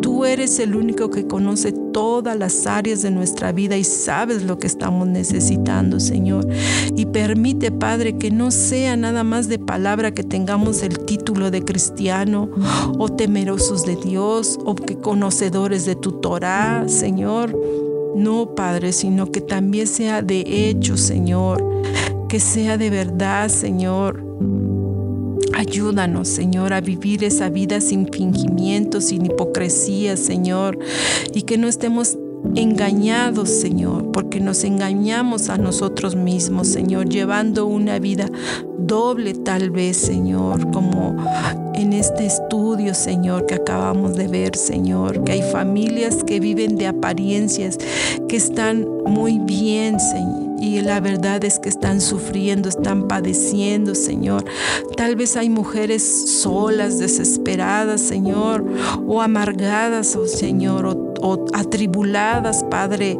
Tú 0.00 0.24
eres 0.24 0.60
el 0.60 0.76
único 0.76 1.10
que 1.10 1.26
conoce 1.26 1.72
todas 1.72 2.38
las 2.38 2.68
áreas 2.68 3.02
de 3.02 3.10
nuestra 3.10 3.50
vida 3.50 3.76
y 3.76 3.82
sabes 3.82 4.44
lo 4.44 4.58
que 4.58 4.68
estamos 4.68 5.08
necesitando, 5.08 5.98
Señor. 5.98 6.46
Y 6.94 7.06
permite, 7.06 7.72
Padre, 7.72 8.16
que 8.16 8.30
no 8.30 8.52
sea 8.52 8.96
nada 8.96 9.24
más 9.24 9.48
de 9.48 9.58
palabra 9.58 10.12
que 10.12 10.22
tengamos 10.22 10.84
el 10.84 11.00
título 11.00 11.50
de 11.50 11.64
cristiano 11.64 12.48
o 12.98 13.08
temerosos 13.08 13.84
de 13.84 13.96
Dios 13.96 14.60
o 14.64 14.76
que 14.76 14.96
conocedores 14.98 15.86
de 15.86 15.96
tu 15.96 16.12
Torah, 16.20 16.84
Señor. 16.86 17.58
No, 18.14 18.54
Padre, 18.54 18.92
sino 18.92 19.32
que 19.32 19.40
también 19.40 19.88
sea 19.88 20.22
de 20.22 20.44
hecho, 20.46 20.96
Señor 20.96 21.74
que 22.34 22.40
sea 22.40 22.76
de 22.76 22.90
verdad, 22.90 23.48
Señor. 23.48 24.20
Ayúdanos, 25.66 26.28
Señor, 26.28 26.74
a 26.74 26.82
vivir 26.82 27.24
esa 27.24 27.48
vida 27.48 27.80
sin 27.80 28.06
fingimiento, 28.06 29.00
sin 29.00 29.24
hipocresía, 29.24 30.14
Señor, 30.18 30.78
y 31.32 31.42
que 31.42 31.56
no 31.56 31.68
estemos 31.68 32.18
engañados, 32.54 33.48
Señor, 33.48 34.10
porque 34.12 34.40
nos 34.40 34.62
engañamos 34.62 35.48
a 35.48 35.56
nosotros 35.56 36.16
mismos, 36.16 36.68
Señor, 36.68 37.08
llevando 37.08 37.66
una 37.66 37.98
vida 37.98 38.28
doble 38.78 39.32
tal 39.32 39.70
vez, 39.70 39.96
Señor, 39.96 40.70
como 40.70 41.16
en 41.72 41.94
este 41.94 42.26
estudio, 42.26 42.92
Señor, 42.92 43.46
que 43.46 43.54
acabamos 43.54 44.16
de 44.16 44.28
ver, 44.28 44.56
Señor, 44.56 45.24
que 45.24 45.32
hay 45.32 45.42
familias 45.50 46.24
que 46.24 46.40
viven 46.40 46.76
de 46.76 46.88
apariencias, 46.88 47.78
que 48.28 48.36
están 48.36 48.86
muy 49.06 49.38
bien, 49.38 49.98
Señor. 49.98 50.43
Y 50.60 50.80
la 50.80 51.00
verdad 51.00 51.44
es 51.44 51.58
que 51.58 51.68
están 51.68 52.00
sufriendo, 52.00 52.68
están 52.68 53.08
padeciendo, 53.08 53.94
Señor. 53.94 54.44
Tal 54.96 55.16
vez 55.16 55.36
hay 55.36 55.50
mujeres 55.50 56.40
solas, 56.40 56.98
desesperadas, 56.98 58.00
Señor, 58.00 58.64
o 59.06 59.20
amargadas, 59.20 60.16
oh 60.16 60.26
Señor, 60.26 60.86
o 60.86 61.14
o 61.24 61.46
atribuladas, 61.54 62.64
Padre, 62.64 63.18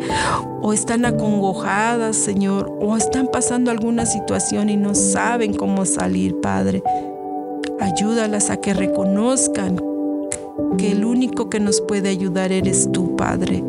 o 0.61 0.75
están 0.75 1.07
acongojadas, 1.07 2.17
Señor, 2.17 2.71
o 2.79 2.99
están 2.99 3.29
pasando 3.33 3.71
alguna 3.71 4.05
situación 4.05 4.69
y 4.69 4.77
no 4.77 4.95
saben 4.95 5.55
cómo 5.55 5.87
salir, 5.87 6.39
Padre. 6.41 6.83
Ayúdalas 7.81 8.51
a 8.51 8.59
que 8.59 8.75
reconozcan 8.75 9.81
que 10.77 10.93
el 10.93 11.07
único 11.07 11.49
que 11.49 11.61
nos 11.61 11.81
puede 11.81 12.11
ayudar 12.11 12.53
eres 12.53 12.93
tú, 12.93 13.17
Padre. 13.17 13.65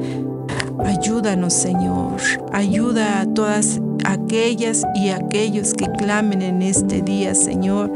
Ayúdanos, 0.84 1.54
Señor. 1.54 2.18
Ayuda 2.52 3.22
a 3.22 3.26
todas 3.26 3.80
aquellas 4.06 4.84
y 4.96 5.10
aquellos 5.10 5.74
que 5.74 5.86
clamen 5.86 6.42
en 6.42 6.62
este 6.62 7.02
día, 7.02 7.36
Señor, 7.36 7.92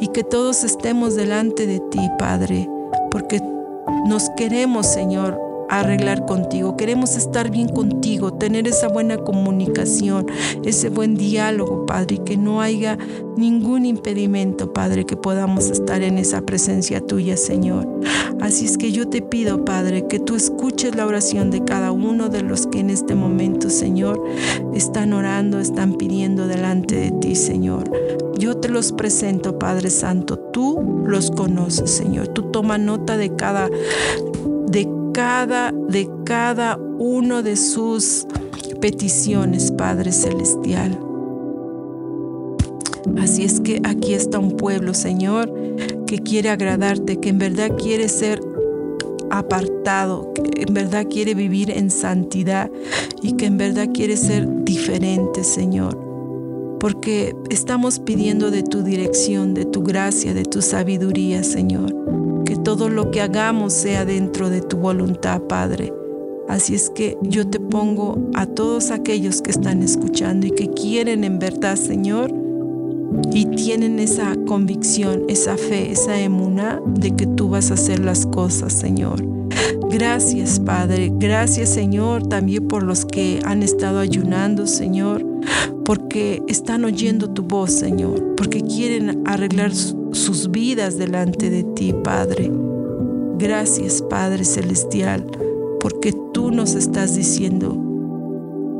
y 0.00 0.08
que 0.08 0.24
todos 0.24 0.64
estemos 0.64 1.14
delante 1.14 1.66
de 1.66 1.80
ti, 1.80 2.00
Padre, 2.18 2.68
porque 3.10 3.40
nos 4.06 4.28
queremos, 4.36 4.86
Señor, 4.86 5.47
arreglar 5.68 6.26
contigo. 6.26 6.76
Queremos 6.76 7.16
estar 7.16 7.50
bien 7.50 7.68
contigo, 7.68 8.32
tener 8.34 8.66
esa 8.66 8.88
buena 8.88 9.18
comunicación, 9.18 10.26
ese 10.64 10.88
buen 10.88 11.14
diálogo, 11.16 11.86
Padre, 11.86 12.18
que 12.24 12.36
no 12.36 12.60
haya 12.60 12.98
ningún 13.36 13.86
impedimento, 13.86 14.72
Padre, 14.72 15.04
que 15.04 15.16
podamos 15.16 15.70
estar 15.70 16.02
en 16.02 16.18
esa 16.18 16.42
presencia 16.42 17.00
tuya, 17.00 17.36
Señor. 17.36 17.86
Así 18.40 18.64
es 18.66 18.78
que 18.78 18.92
yo 18.92 19.08
te 19.08 19.22
pido, 19.22 19.64
Padre, 19.64 20.06
que 20.06 20.18
tú 20.18 20.36
escuches 20.36 20.94
la 20.94 21.06
oración 21.06 21.50
de 21.50 21.64
cada 21.64 21.92
uno 21.92 22.28
de 22.28 22.42
los 22.42 22.66
que 22.66 22.80
en 22.80 22.90
este 22.90 23.14
momento, 23.14 23.70
Señor, 23.70 24.22
están 24.74 25.12
orando, 25.12 25.60
están 25.60 25.94
pidiendo 25.94 26.46
delante 26.46 26.96
de 26.96 27.10
ti, 27.10 27.34
Señor. 27.34 27.90
Yo 28.38 28.56
te 28.56 28.68
los 28.68 28.92
presento, 28.92 29.58
Padre 29.58 29.90
Santo. 29.90 30.38
Tú 30.38 31.02
los 31.04 31.32
conoces, 31.32 31.90
Señor. 31.90 32.28
Tú 32.28 32.42
toma 32.52 32.78
nota 32.78 33.16
de 33.16 33.34
cada 33.34 33.68
cada, 35.18 35.72
de 35.72 36.08
cada 36.24 36.76
uno 36.76 37.42
de 37.42 37.56
sus 37.56 38.24
peticiones, 38.80 39.72
Padre 39.72 40.12
Celestial. 40.12 40.96
Así 43.20 43.42
es 43.42 43.58
que 43.58 43.80
aquí 43.82 44.14
está 44.14 44.38
un 44.38 44.56
pueblo, 44.56 44.94
Señor, 44.94 45.52
que 46.06 46.20
quiere 46.20 46.50
agradarte, 46.50 47.18
que 47.18 47.30
en 47.30 47.38
verdad 47.40 47.76
quiere 47.76 48.08
ser 48.08 48.40
apartado, 49.30 50.32
que 50.34 50.62
en 50.62 50.72
verdad 50.72 51.04
quiere 51.10 51.34
vivir 51.34 51.72
en 51.72 51.90
santidad 51.90 52.70
y 53.20 53.32
que 53.32 53.46
en 53.46 53.58
verdad 53.58 53.88
quiere 53.92 54.16
ser 54.16 54.46
diferente, 54.62 55.42
Señor. 55.42 55.98
Porque 56.78 57.34
estamos 57.50 57.98
pidiendo 57.98 58.52
de 58.52 58.62
tu 58.62 58.84
dirección, 58.84 59.54
de 59.54 59.64
tu 59.64 59.82
gracia, 59.82 60.32
de 60.32 60.44
tu 60.44 60.62
sabiduría, 60.62 61.42
Señor 61.42 61.92
que 62.48 62.56
todo 62.56 62.88
lo 62.88 63.10
que 63.10 63.20
hagamos 63.20 63.74
sea 63.74 64.06
dentro 64.06 64.48
de 64.48 64.62
tu 64.62 64.78
voluntad, 64.78 65.42
Padre. 65.42 65.92
Así 66.48 66.74
es 66.74 66.88
que 66.88 67.18
yo 67.20 67.46
te 67.46 67.60
pongo 67.60 68.30
a 68.32 68.46
todos 68.46 68.90
aquellos 68.90 69.42
que 69.42 69.50
están 69.50 69.82
escuchando 69.82 70.46
y 70.46 70.52
que 70.52 70.70
quieren 70.70 71.24
en 71.24 71.38
verdad, 71.38 71.76
Señor, 71.76 72.32
y 73.34 73.44
tienen 73.44 73.98
esa 73.98 74.34
convicción, 74.46 75.24
esa 75.28 75.58
fe, 75.58 75.92
esa 75.92 76.18
emuna 76.18 76.80
de 76.86 77.10
que 77.14 77.26
tú 77.26 77.50
vas 77.50 77.70
a 77.70 77.74
hacer 77.74 77.98
las 77.98 78.24
cosas, 78.24 78.72
Señor. 78.72 79.22
Gracias, 79.90 80.58
Padre. 80.58 81.12
Gracias, 81.18 81.68
Señor, 81.68 82.28
también 82.28 82.66
por 82.66 82.82
los 82.82 83.04
que 83.04 83.40
han 83.44 83.62
estado 83.62 83.98
ayunando, 83.98 84.66
Señor, 84.66 85.22
porque 85.84 86.42
están 86.48 86.86
oyendo 86.86 87.28
tu 87.28 87.42
voz, 87.42 87.72
Señor, 87.72 88.34
porque 88.36 88.62
quieren 88.62 89.22
arreglar 89.26 89.72
sus 90.12 90.50
vidas 90.50 90.98
delante 90.98 91.50
de 91.50 91.64
ti, 91.64 91.92
Padre. 91.92 92.50
Gracias, 93.38 94.02
Padre 94.02 94.44
Celestial, 94.44 95.24
porque 95.80 96.12
tú 96.32 96.50
nos 96.50 96.74
estás 96.74 97.14
diciendo 97.14 97.76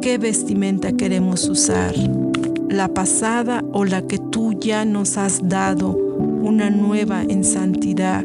qué 0.02 0.18
vestimenta 0.18 0.92
queremos 0.92 1.48
usar, 1.48 1.94
la 2.68 2.88
pasada 2.88 3.64
o 3.72 3.84
la 3.84 4.02
que 4.02 4.18
tú 4.18 4.52
ya 4.54 4.84
nos 4.84 5.16
has 5.16 5.48
dado, 5.48 5.90
una 5.90 6.70
nueva 6.70 7.22
en 7.22 7.44
santidad, 7.44 8.24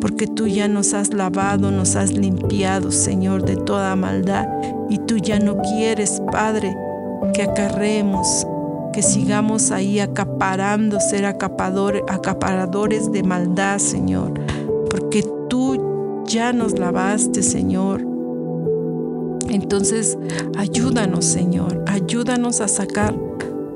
porque 0.00 0.26
tú 0.26 0.46
ya 0.46 0.68
nos 0.68 0.94
has 0.94 1.12
lavado, 1.12 1.70
nos 1.70 1.96
has 1.96 2.12
limpiado, 2.12 2.90
Señor, 2.90 3.44
de 3.44 3.56
toda 3.56 3.96
maldad, 3.96 4.46
y 4.90 4.98
tú 4.98 5.16
ya 5.18 5.38
no 5.38 5.58
quieres, 5.58 6.22
Padre, 6.30 6.76
que 7.32 7.42
acarreemos 7.42 8.46
que 8.94 9.02
sigamos 9.02 9.72
ahí 9.72 9.98
acaparando, 9.98 11.00
ser 11.00 11.24
acaparadores 11.26 13.10
de 13.10 13.24
maldad, 13.24 13.78
Señor, 13.78 14.34
porque 14.88 15.24
tú 15.48 16.22
ya 16.26 16.52
nos 16.52 16.78
lavaste, 16.78 17.42
Señor. 17.42 18.06
Entonces, 19.48 20.16
ayúdanos, 20.56 21.24
Señor, 21.24 21.82
ayúdanos 21.88 22.60
a 22.60 22.68
sacar 22.68 23.16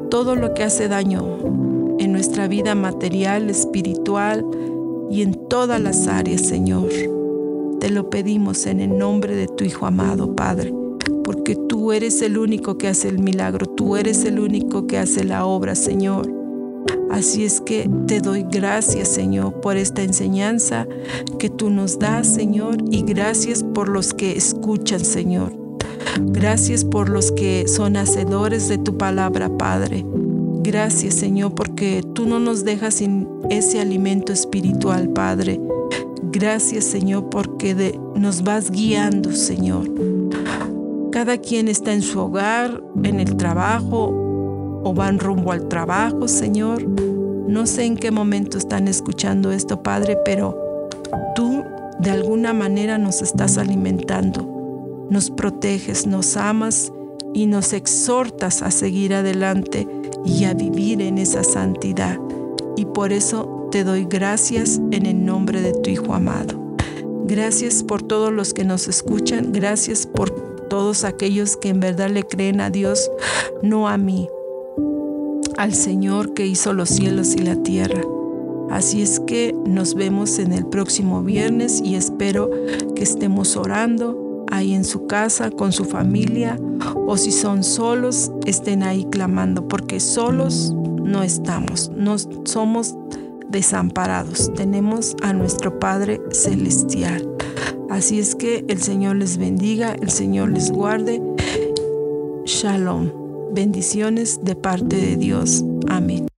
todo 0.09 0.37
lo 0.37 0.55
que 0.55 0.63
hace 0.63 0.87
daño 0.87 1.97
en 1.99 2.13
nuestra 2.13 2.47
vida 2.47 2.77
material, 2.77 3.51
espiritual 3.51 4.47
y 5.11 5.23
en 5.23 5.35
todas 5.49 5.81
las 5.81 6.07
áreas, 6.07 6.43
Señor. 6.43 6.91
Te 7.81 7.91
lo 7.91 8.09
pedimos 8.09 8.67
en 8.67 8.79
el 8.79 8.97
nombre 8.97 9.35
de 9.35 9.49
tu 9.49 9.65
Hijo 9.65 9.85
amado, 9.85 10.37
Padre 10.37 10.78
porque 11.25 11.57
tú 11.57 11.93
eres 11.93 12.23
el 12.23 12.39
único 12.39 12.79
que 12.79 12.89
hace 12.89 13.09
el 13.09 13.19
milagro, 13.19 13.67
tú 13.67 13.97
eres 13.97 14.25
el 14.25 14.39
único 14.41 14.87
que 14.87 14.99
hace 14.99 15.25
la 15.25 15.45
obra, 15.45 15.75
Señor. 15.75 16.33
Así 17.11 17.45
es 17.45 17.61
que 17.61 17.89
te 18.07 18.21
doy 18.21 18.45
gracias, 18.51 19.09
Señor, 19.09 19.61
por 19.61 19.77
esta 19.77 20.03
enseñanza 20.03 20.87
que 21.39 21.49
tú 21.49 21.71
nos 21.71 21.99
das, 21.99 22.27
Señor, 22.27 22.77
y 22.91 23.03
gracias 23.03 23.65
por 23.65 23.89
los 23.89 24.13
que 24.13 24.37
escuchan, 24.37 25.01
Señor. 25.01 25.53
Gracias 26.21 26.85
por 26.85 27.09
los 27.09 27.33
que 27.33 27.67
son 27.67 27.97
hacedores 27.97 28.69
de 28.69 28.79
tu 28.79 28.99
palabra, 28.99 29.49
Padre. 29.57 30.05
Gracias, 30.63 31.15
Señor, 31.15 31.55
porque 31.55 32.03
tú 32.15 32.27
no 32.27 32.41
nos 32.41 32.65
dejas 32.65 32.95
sin 32.95 33.27
ese 33.51 33.81
alimento 33.81 34.33
espiritual, 34.33 35.09
Padre. 35.11 35.61
Gracias, 36.31 36.85
Señor, 36.85 37.31
porque 37.31 37.99
nos 38.15 38.43
vas 38.43 38.71
guiando, 38.71 39.33
Señor. 39.33 39.89
Cada 41.19 41.39
quien 41.39 41.67
está 41.67 41.93
en 41.93 42.03
su 42.03 42.21
hogar, 42.21 42.81
en 43.03 43.19
el 43.19 43.37
trabajo 43.37 44.13
o 44.85 44.95
van 44.95 45.19
rumbo 45.19 45.51
al 45.51 45.67
trabajo, 45.67 46.29
Señor. 46.29 46.89
No 46.89 47.67
sé 47.67 47.87
en 47.87 47.97
qué 47.97 48.13
momento 48.13 48.57
están 48.57 48.87
escuchando 48.87 49.51
esto, 49.51 49.83
Padre, 49.83 50.17
pero 50.25 50.57
tú 51.35 51.65
de 51.99 52.11
alguna 52.13 52.53
manera 52.53 52.99
nos 52.99 53.21
estás 53.21 53.59
alimentando, 53.59 55.09
nos 55.11 55.29
proteges, 55.33 56.07
nos 56.07 56.37
amas 56.37 56.93
y 57.35 57.47
nos 57.47 57.73
exhortas 57.73 58.63
a 58.63 58.71
seguir 58.71 59.13
adelante 59.13 59.89
y 60.25 60.45
a 60.45 60.55
vivir 60.55 61.03
en 61.03 61.19
esa 61.19 61.43
santidad. 61.43 62.17
Y 62.77 62.85
por 62.85 63.13
eso 63.13 63.67
te 63.73 63.83
doy 63.83 64.07
gracias 64.09 64.81
en 64.93 65.05
el 65.05 65.27
nombre 65.27 65.63
de 65.63 65.73
tu 65.73 65.91
Hijo 65.91 66.15
amado. 66.15 66.77
Gracias 67.25 67.83
por 67.83 68.03
todos 68.05 68.33
los 68.33 68.55
que 68.55 68.63
nos 68.63 68.87
escuchan, 68.87 69.51
gracias 69.51 70.07
por 70.07 70.48
todos 70.69 71.05
aquellos 71.05 71.57
que 71.57 71.69
en 71.69 71.81
verdad 71.81 72.11
le 72.11 72.23
creen 72.23 72.61
a 72.61 72.71
Dios, 72.71 73.11
no 73.63 73.89
a 73.89 73.97
mí, 73.99 74.29
al 75.57 75.75
Señor 75.75 76.35
que 76.35 76.47
hizo 76.47 76.73
los 76.73 76.89
cielos 76.89 77.35
y 77.35 77.39
la 77.39 77.57
tierra. 77.63 78.03
Así 78.71 79.01
es 79.03 79.21
que 79.21 79.55
nos 79.67 79.95
vemos 79.95 80.39
en 80.39 80.53
el 80.53 80.67
próximo 80.67 81.23
viernes 81.23 81.81
y 81.83 81.95
espero 81.95 82.51
que 82.95 83.03
estemos 83.03 83.57
orando 83.57 84.45
ahí 84.51 84.75
en 84.75 84.85
su 84.85 85.07
casa 85.07 85.51
con 85.51 85.73
su 85.73 85.85
familia 85.85 86.59
o 87.07 87.17
si 87.17 87.33
son 87.33 87.65
solos 87.65 88.31
estén 88.47 88.83
ahí 88.83 89.07
clamando 89.11 89.67
porque 89.69 90.01
solos 90.01 90.73
no 90.75 91.23
estamos, 91.23 91.91
no 91.97 92.17
somos 92.45 92.95
desamparados, 93.49 94.53
tenemos 94.55 95.17
a 95.23 95.33
nuestro 95.33 95.79
Padre 95.79 96.21
Celestial. 96.31 97.27
Así 97.91 98.19
es 98.19 98.35
que 98.35 98.65
el 98.69 98.83
Señor 98.83 99.17
les 99.17 99.39
bendiga, 99.39 99.93
el 99.93 100.11
Señor 100.11 100.51
les 100.51 100.71
guarde. 100.71 101.23
Shalom. 102.45 103.11
Bendiciones 103.53 104.41
de 104.45 104.55
parte 104.55 104.97
de 104.97 105.17
Dios. 105.17 105.65
Amén. 105.89 106.29